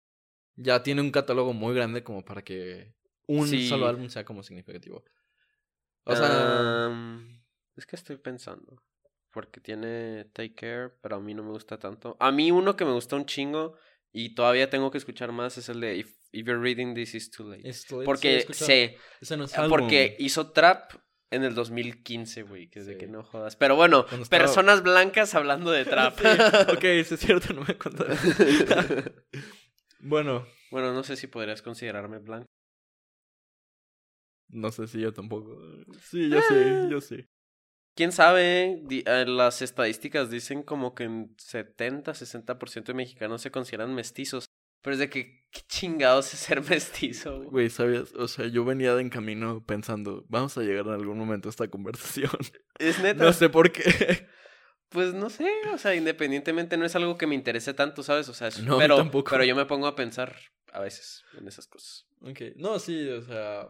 [0.55, 2.95] Ya tiene un catálogo muy grande como para que
[3.27, 3.69] un Sí.
[3.69, 5.05] solo álbum sea como significativo.
[6.05, 6.91] O sea.
[7.77, 8.81] Es que estoy pensando.
[9.33, 12.17] Porque tiene Take Care, pero a mí no me gusta tanto.
[12.21, 13.77] A mí uno que me gusta un chingo
[14.13, 17.31] y todavía tengo que escuchar más es el de If, If You're Reading This Is
[17.33, 17.73] Too Late.
[17.73, 18.97] sí, he Porque sé,
[19.37, 19.69] no álbum.
[19.69, 20.93] Porque hizo trap
[21.31, 23.57] en el 2015, güey, que es de que no jodas.
[23.57, 26.17] Pero bueno, Cuando estaba- personas blancas hablando de trap.
[26.21, 29.13] Sí, ok, sí es cierto, no me contaste.
[30.01, 32.47] bueno, bueno, no sé si podrías considerarme blanco.
[34.49, 35.59] no sé si yo tampoco.
[36.03, 36.55] Sí, yo sí,
[36.91, 37.25] yo sí.
[37.97, 38.83] ¿Quién sabe?
[38.91, 44.46] Eh, las estadísticas dicen como que en 70, 60% de mexicanos se consideran mestizos.
[44.87, 47.39] Pero es de que, ¿qué chingados es ser mestizo?
[47.39, 47.49] güey?
[47.49, 48.15] Güey, ¿sabías?
[48.15, 51.51] O sea, yo venía de en camino pensando, vamos a llegar en algún momento a
[51.51, 52.31] esta conversación.
[52.79, 53.25] Es neta.
[53.25, 53.83] No sé por qué.
[54.89, 58.29] Pues no sé, o sea, independientemente no es algo que me interese tanto, ¿sabes?
[58.29, 59.29] O sea, es- No, pero, tampoco.
[59.33, 60.37] pero yo me pongo a pensar
[60.73, 62.07] a veces en esas cosas.
[62.21, 63.67] Ok, no, sí, o sea,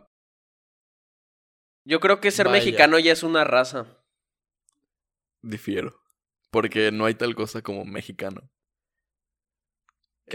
[1.86, 2.58] Yo creo que ser Vaya.
[2.58, 3.86] mexicano ya es una raza.
[5.40, 5.98] difiero.
[6.50, 8.50] Porque no hay tal cosa como mexicano.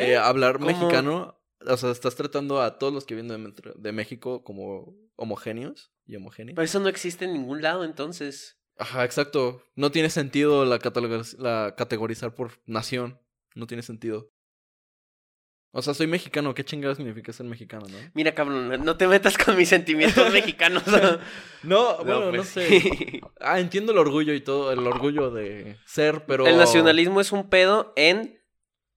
[0.02, 0.68] Eh, hablar ¿Cómo?
[0.68, 6.16] mexicano, o sea, estás tratando a todos los que vienen de, México como homogéneos y
[6.16, 6.56] homogéneos.
[6.56, 8.60] Pero eso no existe en ningún lado, entonces.
[8.78, 9.64] Ajá, exacto.
[9.76, 13.20] No tiene sentido la, categorizar por nación.
[13.54, 14.32] No tiene sentido.
[15.74, 16.54] O sea, soy mexicano.
[16.54, 17.97] ¿Qué chingada significa ser mexicano, no?
[18.14, 20.84] Mira, cabrón, no te metas con mis sentimientos mexicanos.
[21.64, 22.68] No, bueno, no, pues, sé.
[22.68, 23.22] sí.
[23.39, 26.47] Ah, entiendo el orgullo y todo, el orgullo de ser, pero...
[26.47, 28.41] El nacionalismo es un pedo en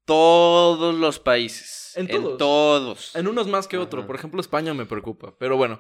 [0.05, 1.93] todos los países.
[1.97, 2.39] En todos.
[2.39, 3.17] todos.
[3.17, 4.01] En unos más que otro.
[4.01, 4.07] Ajá.
[4.07, 5.35] Por ejemplo, España me preocupa.
[5.39, 5.79] Pero bueno.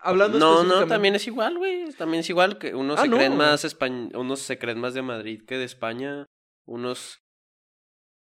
[0.00, 1.92] Hablando No, no, también es igual, güey.
[1.94, 5.02] También es igual que unos Ah, se creen más españ- unos se creen más de
[5.02, 6.24] Madrid que de España,
[6.66, 7.18] unos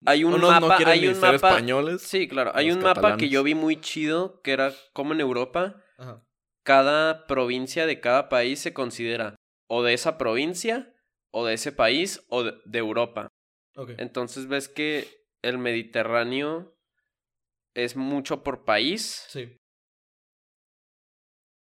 [0.06, 1.48] hay un Unos mapa, no hay un ser mapa.
[1.52, 2.02] españoles.
[2.02, 5.82] Sí, claro, hay un mapa que yo vi muy chido que era como en Europa,
[5.98, 6.22] Ajá.
[6.66, 9.36] cada provincia de cada país se considera
[9.70, 10.94] o de esa provincia
[11.32, 13.30] o de ese país o de, de Europa.
[13.78, 13.92] Ok.
[14.00, 16.76] Entonces ves que el Mediterráneo
[17.76, 19.26] es mucho por país.
[19.28, 19.58] Sí.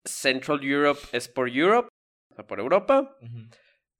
[0.05, 1.89] Central Europe es por Europe,
[2.31, 3.17] o sea, por Europa.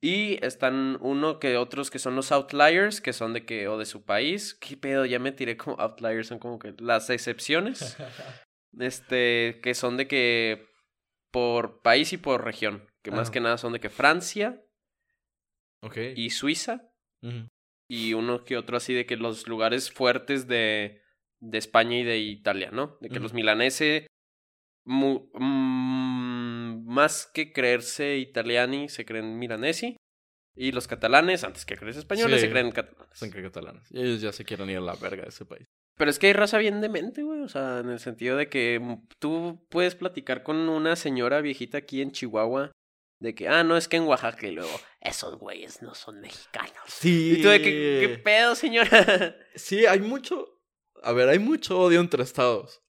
[0.01, 3.85] Y están uno que otros que son los outliers, que son de que, o de
[3.85, 4.53] su país.
[4.53, 5.05] ¿Qué pedo?
[5.05, 7.97] Ya me tiré como outliers, son como que las excepciones.
[8.79, 10.67] este, que son de que
[11.31, 12.87] por país y por región.
[13.03, 13.31] Que más Ajá.
[13.31, 14.63] que nada son de que Francia
[15.81, 15.97] ok.
[16.15, 16.91] y Suiza.
[17.21, 17.47] Ujú.
[17.87, 21.01] Y uno que otro así de que los lugares fuertes de,
[21.39, 22.97] de España y de Italia, ¿no?
[23.01, 24.07] De que los milaneses,
[24.85, 29.97] mu- mm, más que creerse italiani, se creen milanesi.
[30.57, 32.47] Y los catalanes, antes que creerse españoles, Sí.
[32.47, 33.17] se creen catalanes.
[33.17, 33.91] Son que catalanes.
[33.91, 35.67] Y ellos ya se quieren ir a la verga de ese país.
[35.97, 37.41] Pero es que hay raza bien demente, güey.
[37.41, 41.77] O sea, en el sentido de que mm, tú puedes platicar con una señora viejita
[41.79, 42.71] aquí en Chihuahua.
[43.19, 46.73] De que, ah, no, es que en Oaxaca y luego, esos güeyes no son mexicanos.
[46.87, 47.35] Sí.
[47.37, 49.35] Y tú de que, ¿qué pedo, señora?
[49.55, 50.59] Sí, hay mucho.
[51.01, 52.81] A ver, hay mucho odio entre estados.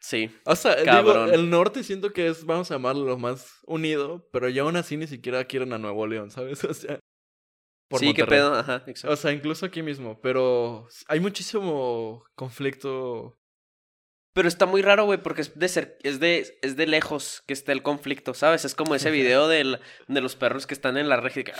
[0.00, 0.30] sí.
[0.44, 4.48] O sea, digo, el norte siento que es, vamos a llamarlo, lo más unido, pero
[4.50, 6.62] ya aún así ni siquiera quieren a Nuevo León, ¿sabes?
[6.64, 7.00] O sea.
[7.88, 9.14] por sí, qué pedo, ajá, exacto.
[9.14, 13.39] O sea, incluso aquí mismo, pero hay muchísimo conflicto.
[14.32, 17.52] Pero está muy raro, güey, porque es de, cer- es, de, es de lejos que
[17.52, 18.64] está el conflicto, ¿sabes?
[18.64, 21.52] Es como ese video del, de los perros que están en la reja y, que,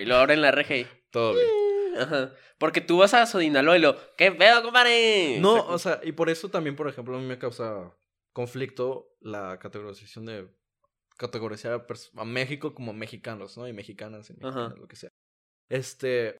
[0.00, 0.86] y luego abren la reja y...
[1.10, 2.00] Todo bien.
[2.00, 2.32] Ajá.
[2.58, 5.38] Porque tú vas a Sodinalo y lo, ¿qué pedo, compadre?
[5.40, 7.94] No, o sea, y por eso también, por ejemplo, a mí me causa
[8.32, 10.48] conflicto la categorización de
[11.16, 11.86] categorizar
[12.16, 13.68] a, México como mexicanos, ¿no?
[13.68, 15.10] Y mexicanas y mexicanas, lo que sea.
[15.68, 16.38] Este,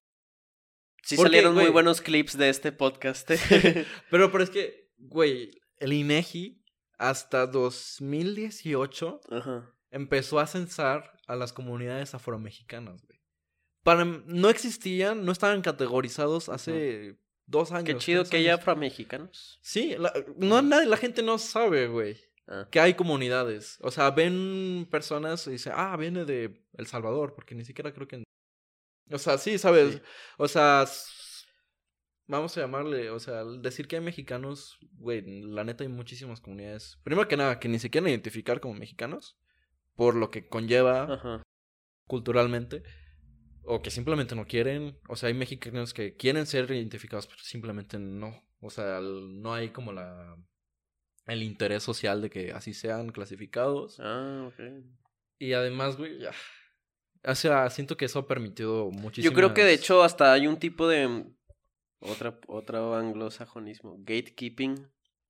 [1.03, 3.29] sí porque, salieron muy buenos clips de este podcast.
[3.31, 3.85] ¿eh?
[4.09, 6.63] pero, pero es que, güey, el INEGI
[6.97, 9.73] hasta 2018 Ajá.
[9.89, 13.19] empezó a censar a las comunidades afromexicanas, güey.
[13.83, 17.85] Para, no existían, no estaban categorizados hace dos años.
[17.85, 18.61] Qué chido que haya años.
[18.61, 19.59] afromexicanos.
[19.63, 22.17] Sí, la, no, nadie, la gente no sabe, güey.
[22.47, 22.67] Ah.
[22.69, 23.77] que hay comunidades.
[23.81, 28.07] O sea, ven personas y dicen, ah, viene de El Salvador, porque ni siquiera creo
[28.07, 28.23] que...
[29.09, 29.93] O sea, sí, ¿sabes?
[29.93, 30.01] Sí.
[30.37, 30.85] O sea,
[32.27, 36.41] vamos a llamarle, o sea, al decir que hay mexicanos, güey, la neta hay muchísimas
[36.41, 36.99] comunidades.
[37.03, 39.37] Primero que nada, que ni se quieren identificar como mexicanos,
[39.95, 41.43] por lo que conlleva Ajá.
[42.07, 42.83] culturalmente,
[43.63, 44.97] o que simplemente no quieren.
[45.07, 48.43] O sea, hay mexicanos que quieren ser identificados, pero simplemente no.
[48.61, 50.37] O sea, no hay como la
[51.27, 53.99] el interés social de que así sean clasificados.
[53.99, 54.83] Ah, ok.
[55.39, 56.31] Y además, güey, ya.
[57.23, 59.31] O sea, siento que eso ha permitido muchísimo.
[59.31, 61.25] Yo creo que de hecho hasta hay un tipo de
[62.01, 64.87] otra otro anglosajonismo, gatekeeping.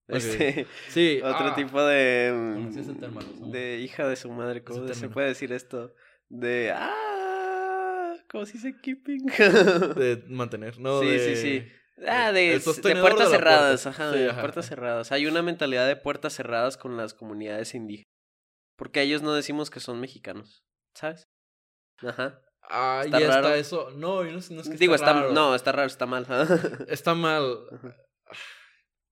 [0.07, 1.19] Este, Sí.
[1.23, 3.47] otro ah, tipo de mm, ese término, ¿no?
[3.51, 5.93] de hija de su madre, ¿cómo se puede decir esto?
[6.27, 9.25] De ah, ¿cómo se dice keeping?
[9.95, 10.99] De mantener, ¿no?
[10.99, 11.71] sí, de- sí, sí.
[12.07, 13.29] Ah, de, de puertas de la puerta.
[13.29, 15.11] cerradas, ajá, Sí, de ajá, puertas cerradas.
[15.11, 18.07] Hay una mentalidad de puertas cerradas con las comunidades indígenas.
[18.75, 20.63] Porque a ellos no decimos que son mexicanos,
[20.95, 21.27] ¿sabes?
[21.99, 22.41] Ajá.
[22.63, 23.55] Ah, Está y hasta raro.
[23.55, 23.89] eso.
[23.91, 25.33] No, no no es que Digo, está, está, raro.
[25.33, 26.25] no, está raro, está mal.
[26.87, 27.59] Está mal.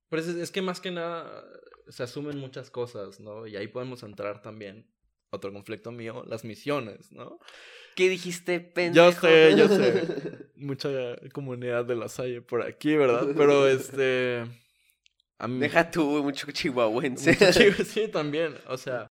[0.09, 1.45] Pero es, es que más que nada
[1.89, 3.47] se asumen muchas cosas, ¿no?
[3.47, 4.89] Y ahí podemos entrar también.
[5.31, 7.39] Otro conflicto mío, las misiones, ¿no?
[7.95, 9.11] ¿Qué dijiste, pendejo?
[9.11, 10.49] Yo sé, yo sé.
[10.55, 10.89] Mucha
[11.33, 13.27] comunidad de la Salle por aquí, ¿verdad?
[13.37, 14.45] Pero este.
[15.37, 15.59] A mí.
[15.59, 17.31] Deja tú, mucho chihuahuense.
[17.31, 18.55] mucho sí, también.
[18.67, 19.07] O sea,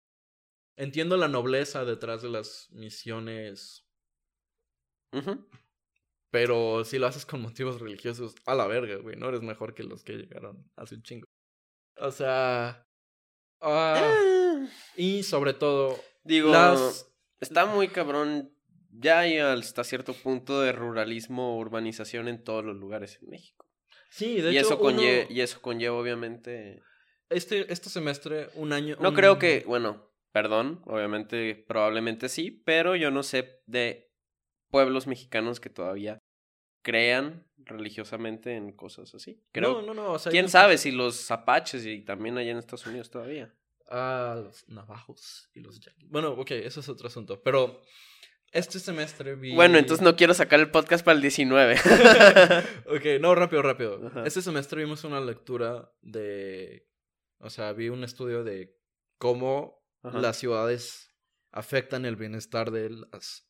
[0.77, 3.85] entiendo la nobleza detrás de las misiones.
[5.13, 5.47] Ujú.
[6.31, 9.17] Pero si lo haces con motivos religiosos, a la verga, güey.
[9.17, 11.27] No eres mejor que los que llegaron hace un chingo.
[11.97, 12.87] O sea.
[13.61, 17.11] ah, Ah, y sobre todo, Digo, las.
[17.41, 18.53] está muy cabrón.
[18.91, 23.67] Ya hay hasta cierto punto de ruralismo, urbanización en todos los lugares en México.
[24.11, 26.83] Sí, de y, hecho, eso conlle- uno- y eso conlleva, obviamente.
[27.31, 28.97] este, este semestre, un año.
[29.01, 34.08] No un- creo que, bueno, perdón, obviamente, probablemente sí, pero yo no sé de
[34.71, 36.19] pueblos mexicanos que todavía
[36.83, 39.43] crean religiosamente en cosas así.
[39.53, 40.13] Creo, No, no, no.
[40.13, 43.55] O sea, ¿Quién sabe si los apaches y también allá en Estados Unidos todavía?
[43.91, 46.09] Ah, los navajos y los yaquis.
[46.11, 47.43] Bueno, ok, eso es otro asunto.
[47.43, 47.81] Pero
[48.53, 49.55] este semestre vi.
[49.55, 51.75] Bueno, entonces no quiero sacar el podcast para el 19.
[52.87, 54.07] ok, no, rápido, rápido.
[54.07, 54.25] Ajá.
[54.25, 56.87] Este semestre vimos una lectura de.
[57.41, 58.77] O sea, vi un estudio de
[59.19, 60.19] cómo Ajá.
[60.21, 61.15] las ciudades
[61.51, 63.48] afectan el bienestar de las,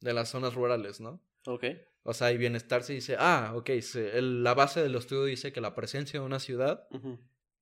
[0.00, 1.22] de las zonas rurales, ¿no?
[1.46, 1.64] ok.
[2.04, 5.52] O sea, y bienestar se dice, ah, ok, se- el- la base del estudio dice
[5.52, 6.88] que la presencia de una ciudad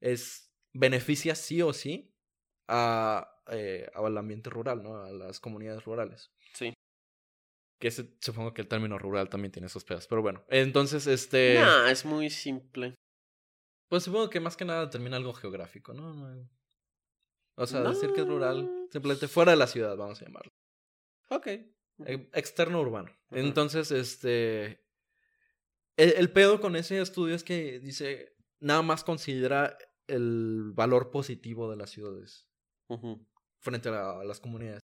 [0.01, 2.15] es beneficia sí o sí
[2.69, 5.03] a, eh, al ambiente rural, ¿no?
[5.03, 6.31] A las comunidades rurales.
[6.55, 6.73] Sí.
[7.81, 10.07] Que ese- supongo que el término rural también tiene esos pedos.
[10.07, 11.55] Pero bueno, entonces, este...
[11.61, 12.95] Nah, es muy simple.
[13.89, 16.47] Pues supongo que más que nada termina algo geográfico, ¿no?
[17.57, 20.53] O sea, decir que es rural, simplemente fuera de la ciudad, vamos a llamarlo.
[21.31, 21.49] Ok.
[22.05, 23.11] Eh, Externo urbano.
[23.31, 24.85] Entonces, este...
[25.97, 31.71] El, el pedo con ese estudio es que dice, nada más considera el valor positivo
[31.71, 32.49] de las ciudades.
[33.61, 34.81] Frente a, la- a las comunidades.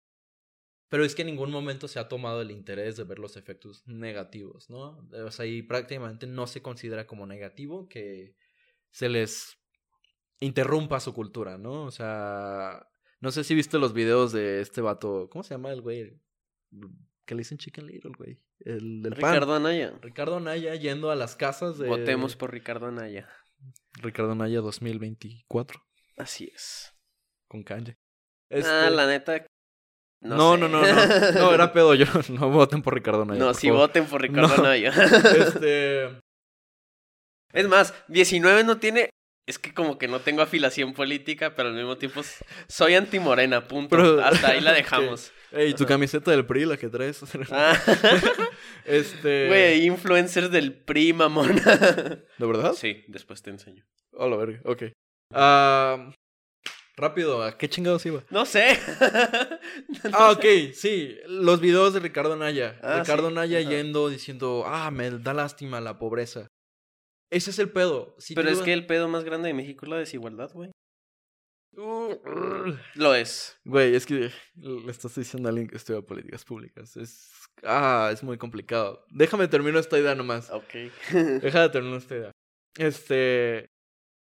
[0.87, 3.85] Pero es que en ningún momento se ha tomado el interés de ver los efectos
[3.87, 5.07] negativos, ¿no?
[5.25, 8.35] O sea, y prácticamente no se considera como negativo que
[8.89, 9.57] se les
[10.39, 11.83] interrumpa su cultura, ¿no?
[11.85, 12.89] O sea,
[13.21, 16.19] no sé si viste los videos de este vato, ¿cómo se llama el güey?
[17.25, 18.39] Que le dicen Chicken Little, güey.
[18.59, 19.33] El del pan.
[19.33, 19.93] Ricardo Anaya.
[20.01, 21.87] Ricardo Anaya yendo a las casas de...
[21.87, 23.29] Votemos por Ricardo Anaya.
[24.01, 25.81] Ricardo Anaya 2024
[26.17, 26.93] Así es.
[27.47, 27.97] con Kanye.
[28.51, 29.45] Ah, Este- la neta.
[30.23, 30.59] No, No, sé.
[30.61, 31.31] no, no, no.
[31.33, 32.05] No, era pedo yo.
[32.29, 33.39] No voten por Ricardo Naya.
[33.39, 33.77] No, por favor.
[33.77, 34.63] voten por Ricardo No.
[34.63, 34.89] Anaya.
[35.37, 36.05] Este.
[37.53, 39.09] Es más, 19 no tiene.
[39.47, 42.21] Es que como que no tengo afilación política, pero al mismo tiempo
[42.67, 43.95] soy antimorena, punto.
[43.95, 45.31] Pero- Hasta ahí la dejamos.
[45.51, 47.21] Ey, tu camiseta del PRI, la que traes.
[47.51, 47.77] Ah,
[48.85, 49.47] Este.
[49.47, 51.55] Güey, influencers del PRI, mamón.
[52.37, 52.73] ¿De verdad?
[52.73, 53.85] Sí, después te enseño.
[54.17, 54.83] A la verga, ok.
[55.33, 56.11] Ah,
[56.97, 58.23] rápido, ¿a qué chingados iba?
[58.29, 58.79] No sé.
[60.13, 62.79] Ah, ok, sí, los videos de Ricardo Naya.
[62.81, 66.47] Ah, Ricardo sí, Naya yendo diciendo, ah, me da lástima la pobreza.
[67.29, 68.15] Ese es el pedo.
[68.19, 70.71] Si Pero es que el pedo más grande de México es la desigualdad, güey.
[71.73, 73.57] Lo es.
[73.63, 76.97] Güey, es que le estás diciendo a alguien que estudia políticas públicas.
[76.97, 77.31] Es.
[77.63, 79.05] Ah, es muy complicado.
[79.09, 80.49] Déjame terminar esta idea nomás.
[80.49, 80.73] Ok.
[81.41, 82.31] Déjame terminar esta idea.
[82.77, 83.69] Este.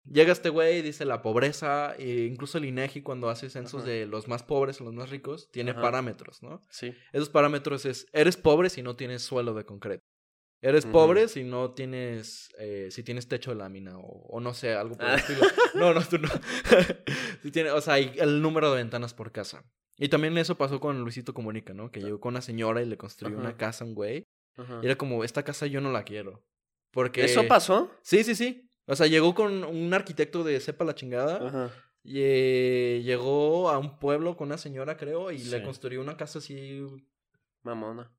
[0.04, 3.92] Llega este güey, dice la pobreza, e incluso el INEGI cuando hace censos Ajá.
[3.92, 5.82] de los más pobres o los más ricos, tiene Ajá.
[5.82, 6.60] parámetros, ¿no?
[6.72, 6.96] sí.
[7.14, 10.04] Esos parámetros es, eres pobre si no tienes suelo de concreto.
[10.62, 14.74] Eres pobre si no tienes, eh, si tienes techo de lámina o, o no sé,
[14.74, 15.16] algo por el Ah.
[15.16, 15.42] estilo.
[15.74, 16.30] No, no, tú no.
[17.42, 19.64] si tiene, o sea, el número de ventanas por casa.
[19.98, 21.92] Y también eso pasó con Luisito Comunica, ¿no?
[21.92, 24.28] Que llegó con una señora y le construyó una casa a un güey.
[24.82, 26.44] Y era como, esta casa yo no la quiero.
[26.92, 27.24] Porque...
[27.24, 27.92] ¿Eso pasó?
[28.02, 28.70] Sí, sí, sí.
[28.86, 31.48] O sea, llegó con un arquitecto de sepa la chingada.
[31.48, 31.72] Ajá.
[32.04, 36.40] Y eh, llegó a un pueblo con una señora, creo, y le construyó una casa
[36.40, 36.84] así
[37.64, 38.12] Mamona.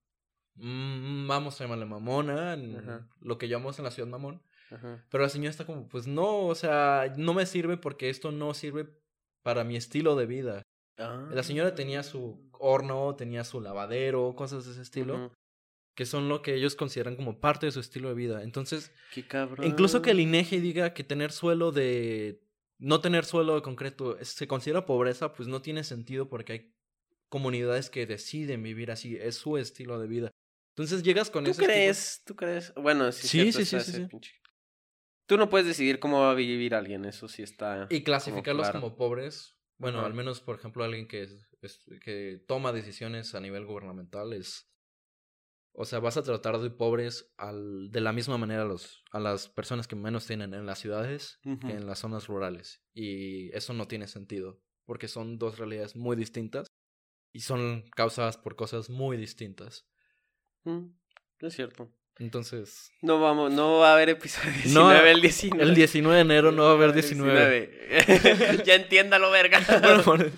[0.55, 3.09] Mm, vamos a llamarle mamona, en Ajá.
[3.21, 4.43] lo que llamamos en la ciudad mamón.
[4.71, 5.05] Ajá.
[5.11, 8.55] Pero la señora está como, pues no, o sea, no me sirve porque esto no
[8.55, 8.89] sirve
[9.43, 10.63] para mi estilo de vida.
[10.99, 11.29] Ah.
[11.31, 15.33] La señora tenía su horno, tenía su lavadero, cosas de ese estilo,
[15.95, 18.43] que son lo que ellos consideran como parte de su estilo de vida.
[18.43, 19.67] Entonces, Qué cabrón.
[19.67, 22.41] incluso que el INEGI diga que tener suelo de...
[22.79, 26.75] No tener suelo de concreto se considera pobreza, pues no tiene sentido porque hay
[27.29, 30.31] comunidades que deciden vivir así, es su estilo de vida.
[30.75, 32.23] Entonces llegas con ¿Tú ese tipo- crees?
[32.25, 32.73] ¿Tú crees?
[32.75, 34.33] Bueno, sí, Sí, sí, sí, sí, pinche-
[35.27, 37.87] Tú no puedes decidir cómo va a vivir alguien, eso sí está.
[37.91, 38.81] Y clasificarlos claro.
[38.81, 39.57] como pobres.
[39.79, 41.49] Bueno, al menos, por ejemplo, alguien que, es-
[42.03, 44.69] que toma decisiones a nivel gubernamental es...
[45.75, 49.19] O sea, vas a tratar de pobres al, de la misma manera a, los, a
[49.19, 52.83] las personas que menos tienen en las ciudades que en las zonas rurales.
[52.95, 56.67] Y eso no tiene sentido, porque son dos realidades muy distintas
[57.33, 59.87] y son causadas por cosas muy distintas.
[60.65, 60.87] Mm,
[61.41, 61.91] es cierto.
[62.19, 65.63] Entonces, No vamos, no va a haber episodio 19 No, el 19.
[65.63, 67.89] el 19 de enero no va a haber 19.
[67.91, 68.63] 19.
[68.67, 69.61] ya entiéndalo, verga.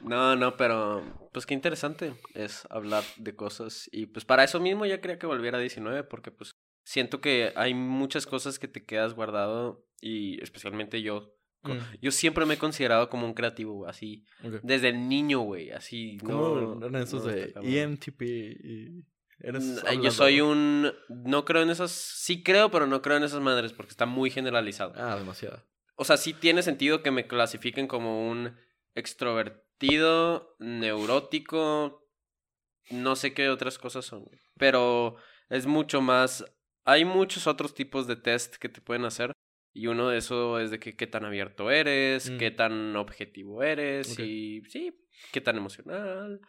[0.00, 1.02] No, no, pero
[1.32, 5.26] pues qué interesante es hablar de cosas y pues para eso mismo ya quería que
[5.26, 6.52] volviera a 19 porque pues
[6.86, 11.34] siento que hay muchas cosas que te quedas guardado y especialmente yo.
[11.64, 11.76] Mm.
[12.00, 14.60] Yo siempre me he considerado como un creativo, así, ok.
[14.62, 16.16] desde niño, güey, así.
[16.24, 17.70] ¿Cómo no, eran esos no, de cabrón.
[17.70, 18.22] ENTP?
[18.22, 19.04] y-
[19.42, 20.92] eres Mm, Yo soy un...
[21.08, 21.90] No creo en esas...
[21.90, 24.92] Sí creo, pero no creo en esas madres porque está muy generalizado.
[24.96, 25.64] Ah, demasiado.
[25.96, 28.56] O sea, sí tiene sentido que me clasifiquen como un
[28.94, 32.06] extrovertido, neurótico,
[32.90, 34.24] no sé qué otras cosas son,
[34.58, 35.16] pero
[35.48, 36.44] es mucho más...
[36.84, 39.32] Hay muchos otros tipos de test que te pueden hacer
[39.72, 42.38] y uno de esos es de que qué tan abierto eres, Mm.
[42.38, 44.92] qué tan objetivo eres y sí,
[45.32, 46.40] qué tan emocional.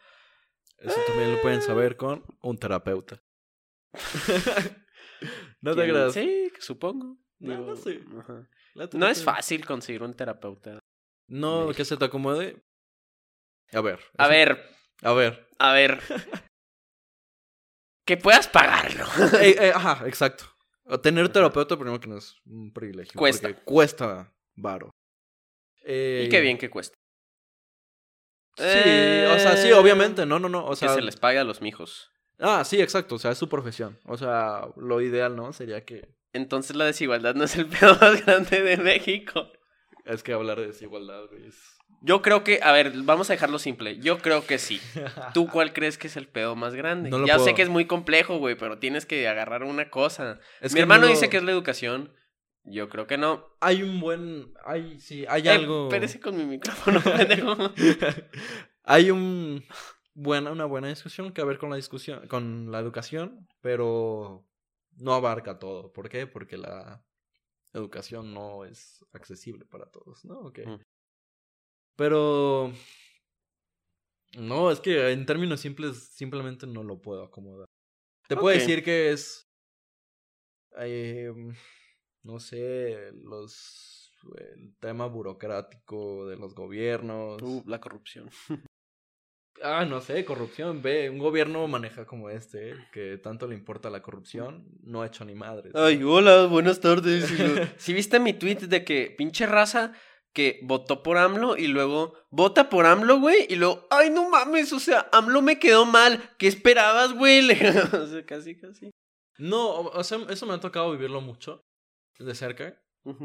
[0.82, 3.22] Eso también lo pueden saber con un terapeuta.
[5.60, 6.12] no te ¿Quién- creas.
[6.14, 7.18] Sí, supongo.
[7.38, 8.00] No, Digo, no sé.
[8.96, 10.78] No es fácil conseguir un terapeuta.
[11.28, 12.62] No, que se te acomode.
[13.72, 14.00] A ver.
[14.18, 14.62] A ver,
[15.02, 15.48] A ver.
[15.58, 16.00] a ver.
[18.06, 19.04] que puedas pagarlo.
[19.40, 20.44] Eh, eh, ajá, exacto.
[21.02, 23.18] Tener terapeuta, primero que no es un privilegio.
[23.18, 23.48] Cuesta.
[23.48, 24.90] porque Cuesta varo.
[25.84, 26.94] Eh, y qué bien que cuesta.
[28.56, 30.26] Sí, o sea, sí, obviamente.
[30.26, 30.64] No, no, no.
[30.66, 32.10] O que sea, se les pague a los mijos.
[32.38, 33.14] Ah, sí, exacto.
[33.14, 33.98] O sea, es su profesión.
[34.04, 35.52] O sea, lo ideal, ¿no?
[35.52, 36.08] Sería que.
[36.32, 39.48] Entonces la desigualdad no es el pedo más grande de México.
[40.04, 41.46] Es que hablar de desigualdad, güey.
[41.46, 43.98] es- Yo creo que, a ver, vamos a dejarlo simple.
[44.00, 44.80] Yo creo que sí.
[45.34, 47.10] ¿Tú cuál crees que es el pedo más grande?
[47.10, 50.40] No ya sé que es muy complejo, güey, pero tienes que agarrar una cosa.
[50.60, 52.12] Es Mi que hermano no dice que es la educación.
[52.64, 53.44] Yo creo que no.
[53.60, 54.52] Hay un buen.
[54.64, 55.84] Hay, sí, hay Eh, algo.
[55.88, 57.56] espérese con mi micrófono, pendejo.
[58.84, 59.64] hay un
[60.14, 64.44] buena, una buena discusión que ver con la discusión, con la educación, pero
[64.96, 65.92] no abarca todo.
[65.92, 66.26] ¿Por qué?
[66.26, 67.04] Porque la
[67.72, 70.38] educación no es accesible para todos, ¿no?
[70.40, 70.60] Ok.
[70.66, 70.80] Ujú.
[71.96, 72.72] Pero
[74.38, 77.66] no, es que en términos simples simplemente no lo puedo acomodar.
[78.28, 79.46] Te puedo decir que es
[80.78, 81.32] eh,
[82.22, 84.02] no sé, los
[84.38, 87.42] el tema burocrático de los gobiernos.
[87.42, 88.30] Uh, la corrupción.
[89.64, 90.82] Ah, no sé, corrupción.
[90.82, 92.74] Ve, un gobierno maneja como este, ¿eh?
[92.90, 95.70] que tanto le importa la corrupción, no ha hecho ni madre.
[95.74, 97.32] Ay, hola, buenas tardes.
[97.76, 99.92] Si viste mi tweet de que pinche raza
[100.32, 104.72] que votó por AMLO y luego vota por AMLO, güey, y luego, ay, no mames,
[104.72, 106.30] o sea, AMLO me quedó mal.
[106.38, 107.46] ¿Qué esperabas, güey?
[107.92, 108.90] O sea, casi, casi.
[109.38, 111.62] No, o sea, eso me ha tocado vivirlo mucho
[112.18, 112.82] de cerca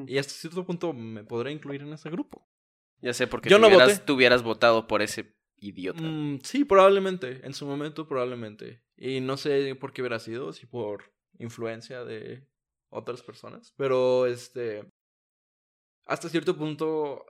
[0.07, 2.47] y hasta cierto punto me podré incluir en ese grupo.
[3.01, 4.05] Ya sé, porque Yo tú no hubieras, voté.
[4.05, 6.01] tú hubieras votado por ese idiota.
[6.01, 7.45] Mm, sí, probablemente.
[7.45, 8.81] En su momento, probablemente.
[8.95, 12.47] Y no sé por qué hubiera sido, si por influencia de
[12.89, 13.73] otras personas.
[13.77, 14.91] Pero, este.
[16.05, 17.23] Hasta cierto punto,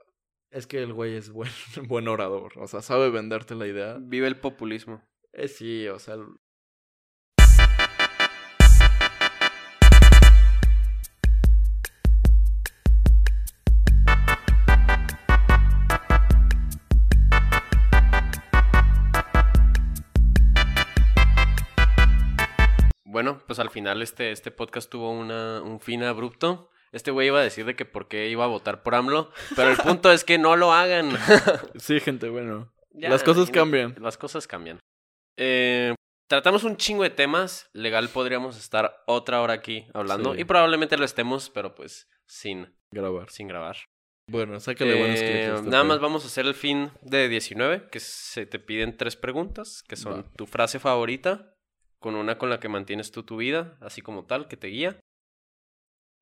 [0.50, 1.50] es que el güey es buen,
[1.86, 2.52] buen orador.
[2.56, 3.98] O sea, sabe venderte la idea.
[4.00, 5.02] Vive el populismo.
[5.32, 6.16] Eh, sí, o sea.
[23.48, 26.70] Pues al final este, este podcast tuvo una, un fin abrupto.
[26.92, 29.70] Este güey iba a decir de que por qué iba a votar por AMLO, pero
[29.70, 31.10] el punto es que no lo hagan.
[31.78, 32.70] Sí, gente, bueno.
[32.90, 33.96] Ya, Las cosas cambian.
[34.00, 34.78] Las cosas cambian.
[35.38, 35.94] Eh,
[36.28, 37.70] tratamos un chingo de temas.
[37.72, 40.34] Legal podríamos estar otra hora aquí hablando.
[40.34, 40.42] Sí.
[40.42, 43.30] Y probablemente lo estemos, pero pues sin, Grabar.
[43.30, 43.76] sin grabar.
[44.30, 45.20] Bueno, sácale buenos.
[45.20, 48.94] Eh, este nada más vamos a hacer el fin de 19, que se te piden
[48.98, 50.24] tres preguntas, que son Va.
[50.36, 51.54] tu frase favorita,
[52.00, 55.00] con una con la que mantienes tú tu vida, así como tal, que te guía.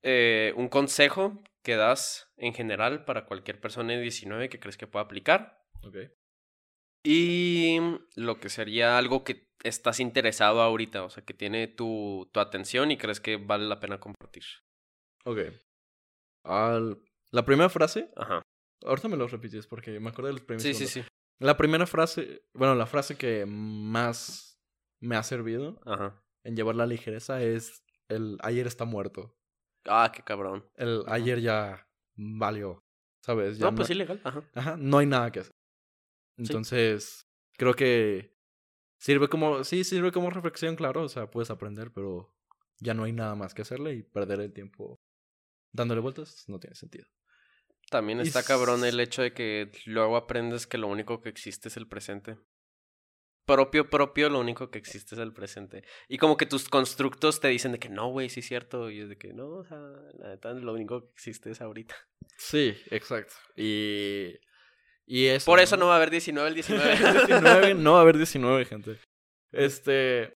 [0.03, 4.87] Eh, un consejo que das en general para cualquier persona de 19 que crees que
[4.87, 5.65] pueda aplicar.
[5.83, 5.97] Ok.
[7.05, 7.79] Y
[8.15, 12.91] lo que sería algo que estás interesado ahorita, o sea, que tiene tu, tu atención
[12.91, 14.45] y crees que vale la pena compartir.
[15.25, 15.39] Ok.
[16.45, 16.99] Al-
[17.33, 18.11] La primera frase.
[18.17, 18.43] Ajá.
[18.85, 20.63] Ahorita me lo repites porque me acordé de los primeros.
[20.63, 21.03] Sí, sí, sí.
[21.41, 22.43] La primera frase.
[22.55, 24.56] Bueno, la frase que más
[25.01, 26.23] me ha servido Ajá.
[26.45, 29.37] en llevar la ligereza es el ayer está muerto.
[29.85, 30.69] Ah, qué cabrón.
[30.75, 32.85] El ayer ya valió.
[33.23, 33.59] ¿Sabes?
[33.59, 34.21] Ya No, pues ilegal.
[34.25, 34.45] Ajá.
[34.55, 35.55] Ajá, no hay nada que hacer.
[36.37, 37.27] Entonces,
[37.57, 38.37] creo que
[39.01, 42.35] sirve como, sí, sirve como reflexión, claro, o sea, puedes aprender, pero
[42.79, 45.01] ya no hay nada más que hacerle y perder el tiempo
[45.73, 47.07] dándole vueltas no tiene sentido.
[47.91, 51.69] También Y está cabrón el hecho de que luego aprendes que lo único que existe
[51.69, 52.39] es el presente.
[53.47, 55.85] Propio, propio, lo único que existe es el presente.
[56.09, 58.91] Y como que tus constructos te dicen de que no, güey, sí es cierto.
[58.91, 59.79] Y es de que no, o sea,
[60.19, 61.95] la neta, lo único que existe es ahorita.
[62.37, 63.35] Sí, exacto.
[63.55, 64.35] Y,
[65.07, 65.47] y eso.
[65.47, 66.97] Por eso no va a haber 19 el 19.
[66.97, 68.99] 19, no va a haber 19, gente.
[69.53, 70.35] Este.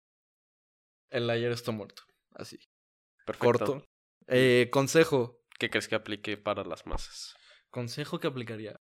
[1.10, 2.02] El ayer está muerto.
[2.34, 2.58] Así.
[3.24, 3.46] Perfecto.
[3.46, 3.84] Corto.
[4.26, 5.40] Eh, consejo.
[5.58, 7.34] ¿Qué crees que aplique para las masas?
[7.70, 8.78] Consejo que aplicaría.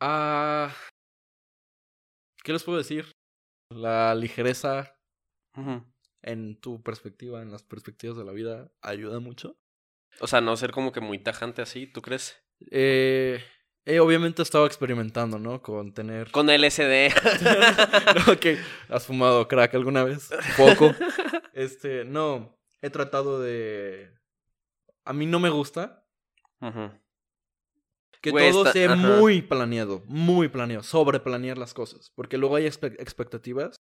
[0.00, 0.74] Ah.
[2.44, 3.16] ¿Qué les puedo decir?
[3.70, 5.00] La ligereza
[6.20, 9.56] en tu perspectiva, en las perspectivas de la vida, ayuda mucho.
[10.20, 12.36] O sea, no ser como que muy tajante así, ¿tú crees?
[12.70, 13.42] Eh,
[13.86, 15.62] he obviamente estado experimentando, ¿no?
[15.62, 16.30] Con tener.
[16.32, 17.14] Con LSD.
[18.30, 18.46] ok.
[18.90, 20.30] ¿Has fumado crack alguna vez?
[20.56, 20.94] Poco.
[21.54, 22.58] Este, no.
[22.82, 24.10] He tratado de.
[25.04, 26.04] A mí no me gusta
[26.60, 26.90] Ujú.
[28.24, 29.18] Que Güey, todo está- sea ajá.
[29.20, 32.10] muy planeado, muy planeado, sobreplanear las cosas.
[32.14, 33.76] Porque luego hay expe- expectativas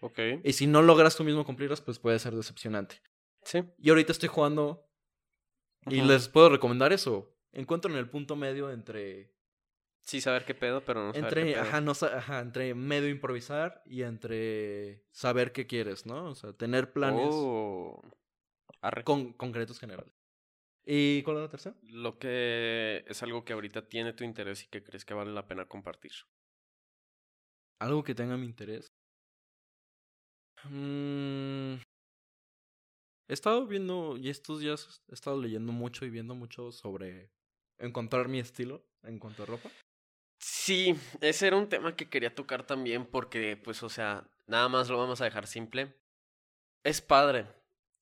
[0.00, 0.18] Ok.
[0.42, 3.00] y si no logras tú mismo cumplirlas, pues puede ser decepcionante.
[3.44, 3.62] Sí.
[3.78, 4.84] Y ahorita estoy jugando
[5.86, 6.08] y Ujú.
[6.08, 7.30] les puedo recomendar eso.
[7.52, 9.32] Encuentro en el punto medio entre.
[10.00, 11.62] Sí, saber qué pedo, pero no saber qué Entre, pedo.
[11.62, 16.30] ajá, no, sa- ajá, entre medio improvisar y entre saber qué quieres, ¿no?
[16.30, 18.02] O sea, tener planes Oh.
[18.82, 19.04] Arre.
[19.04, 20.12] con, concretos generales.
[20.86, 21.76] ¿Y cuál es la tercera?
[21.82, 25.46] Lo que es algo que ahorita tiene tu interés y que crees que vale la
[25.46, 26.12] pena compartir.
[27.80, 28.92] Algo que tenga mi interés.
[30.64, 31.74] Mm,
[33.28, 37.30] he estado viendo, y estos días he estado leyendo mucho y viendo mucho sobre
[37.78, 39.70] encontrar mi estilo en cuanto a ropa.
[40.38, 44.88] Sí, ese era un tema que quería tocar también porque, pues, o sea, nada más
[44.88, 45.94] lo vamos a dejar simple.
[46.82, 47.46] Es padre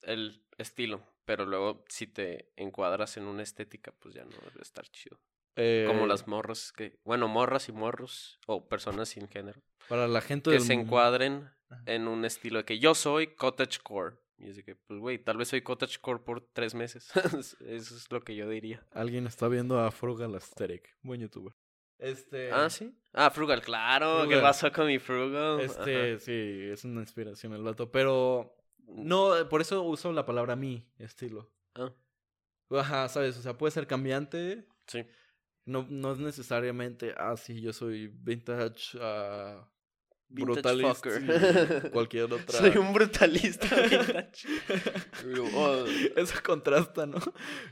[0.03, 4.87] el estilo, pero luego si te encuadras en una estética, pues ya no debe estar
[4.89, 5.19] chido.
[5.55, 10.23] Como Eh, las morras que, bueno, morras y morros o personas sin género, Para la
[10.23, 11.51] gente que del se encuadren
[11.87, 14.17] en un estilo de que yo soy cottagecore.
[14.39, 17.11] Y es de que, pues, güey, tal vez soy cottagecore por tres meses.
[17.61, 18.85] Eso es lo que yo diría.
[18.93, 21.55] Alguien está viendo a Frugal Aesthetic, buen youtuber.
[21.99, 22.51] Este.
[22.51, 22.93] Ah, sí.
[23.13, 24.27] Ah, Frugal, claro.
[24.29, 25.61] ¿Qué pasó con mi Frugal?
[25.61, 27.93] Este, sí, es una inspiración el vato.
[27.93, 28.57] Pero
[28.87, 31.53] no, por eso uso la palabra mi estilo.
[31.75, 31.93] Ah,
[32.71, 34.67] Ajá, sabes, o sea, puede ser cambiante.
[34.87, 35.05] sí.
[35.65, 39.69] No, no es necesariamente, ah, sí, yo soy vintage, ah,
[40.29, 41.85] Vintage brutalist fucker.
[41.87, 42.59] y cualquier otra.
[42.59, 44.49] Soy un brutalista vintage.
[45.55, 45.85] Oh,
[46.17, 47.19] Eso contrasta, ¿no?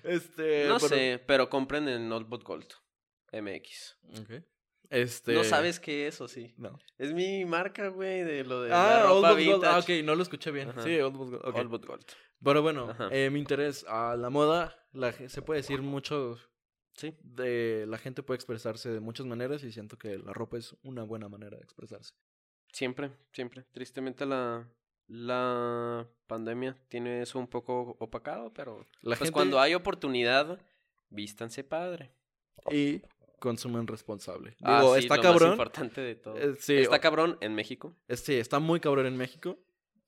[0.05, 0.69] Este.
[0.69, 2.69] no pero- sé, pero compren en Old But Gold.
[3.33, 3.97] MX.
[4.21, 4.45] Ok.
[4.91, 5.33] Este.
[5.35, 6.53] No sabes qué es, o sí.
[6.57, 6.79] No.
[6.99, 9.65] Es mi marca, güey, de lo de la Ah, Old ropa But Gold.
[9.65, 10.71] Ah, ok, no lo escuché bien.
[10.71, 10.83] Ajá.
[10.83, 11.57] Sí, Old But Gold.
[11.57, 12.05] Old But Gold.
[12.43, 16.39] Pero bueno, eh, mi interés a la moda, la, se puede decir mucho
[16.97, 17.15] Sí.
[17.23, 21.03] De, la gente puede expresarse de muchas maneras y siento que la ropa es una
[21.03, 22.15] buena manera de expresarse.
[22.73, 23.65] Siempre, siempre.
[23.73, 24.69] Tristemente la,
[25.07, 30.59] la pandemia tiene eso un poco opacado, pero La pues gente cuando hay oportunidad,
[31.09, 32.11] vístanse padre.
[32.71, 33.01] y
[33.41, 34.55] consumen responsable.
[34.63, 35.51] Ah, Digo, sí, está lo más cabrón.
[35.51, 36.37] importante de todo.
[36.39, 37.97] eh, sí, está cabrón en México.
[38.07, 39.59] eh, sí, está muy cabrón en México.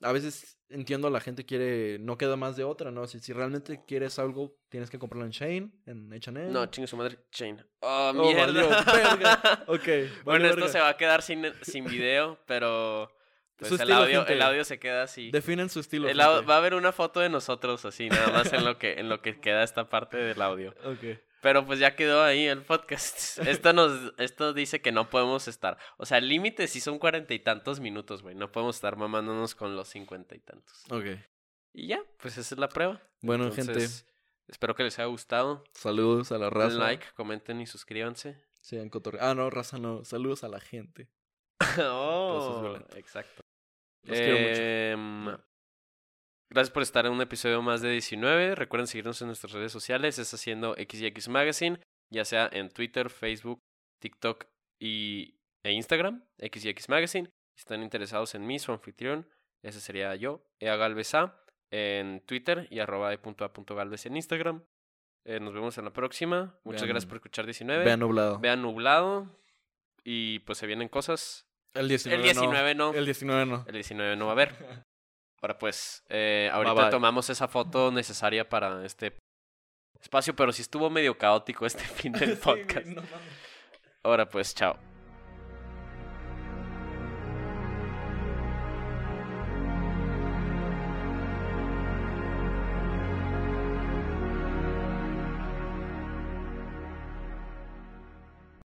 [0.04, 3.06] A veces entiendo la gente quiere, no queda más de otra, ¿no?
[3.06, 6.50] Si, si realmente quieres algo, tienes que comprarlo en Shane, en H&M.
[6.50, 7.64] No, chingue su madre, Chain.
[7.80, 8.44] Oh, Oh, mierda.
[8.84, 9.64] valió verga.
[9.68, 10.72] Ok, bueno, valió esto verga.
[10.72, 13.10] se va a quedar sin, sin video, pero
[13.58, 14.32] pues el, audio, gente.
[14.32, 15.30] el audio se queda así.
[15.30, 16.08] Definen su estilo.
[16.08, 19.08] El va a haber una foto de nosotros así, nada más en lo que, en
[19.08, 20.74] lo que queda esta parte del audio.
[20.84, 21.16] Ok.
[21.42, 23.38] Pero pues ya quedó ahí el podcast.
[23.46, 25.76] Esto nos, esto dice que no podemos estar.
[25.98, 28.34] O sea, el límite sí son cuarenta y tantos minutos, güey.
[28.36, 30.84] No podemos estar mamándonos con los cincuenta y tantos.
[30.90, 31.04] Ok.
[31.74, 33.02] Y ya, pues esa es la prueba.
[33.22, 34.06] Bueno, Entonces,
[34.46, 35.58] Espero que les haya gustado.
[35.64, 36.68] gente, saludos a la raza.
[36.70, 38.36] Den like, comenten y suscríbanse.
[38.60, 40.04] Sean cotorre- Ah, no, raza no.
[40.04, 41.08] Saludos a la gente.
[41.90, 43.42] oh, exacto.
[44.04, 44.38] Los quiero
[45.28, 45.44] mucho.
[46.52, 48.54] Gracias por estar en un episodio más de 19.
[48.54, 50.18] Recuerden seguirnos en nuestras redes sociales.
[50.18, 51.80] Es haciendo XX Magazine,
[52.12, 53.58] ya sea en Twitter, Facebook,
[54.02, 54.44] TikTok
[54.78, 57.30] y, e Instagram, XX Magazine.
[57.56, 59.26] Si están interesados en mí, su anfitrión,
[59.64, 64.04] ese sería yo, Ea Galvez A, en Twitter y arroba de punto a punto Galvez
[64.04, 64.62] en Instagram.
[65.24, 66.58] Eh, nos vemos en la próxima.
[66.64, 67.82] Muchas Vean- gracias por escuchar 19.
[67.82, 68.38] Vean nublado.
[68.40, 69.40] Vean nublado.
[70.04, 71.46] Y pues se vienen cosas.
[71.74, 72.92] El 19, El 19 no.
[72.92, 73.64] El 19 no.
[73.66, 74.82] El 19 no va a haber.
[75.42, 76.90] Ahora pues, eh, ahorita bye.
[76.90, 79.16] tomamos esa foto necesaria para este
[80.00, 82.86] espacio, pero sí estuvo medio caótico este fin del podcast.
[82.86, 83.02] no.
[84.04, 84.78] Ahora pues, chao.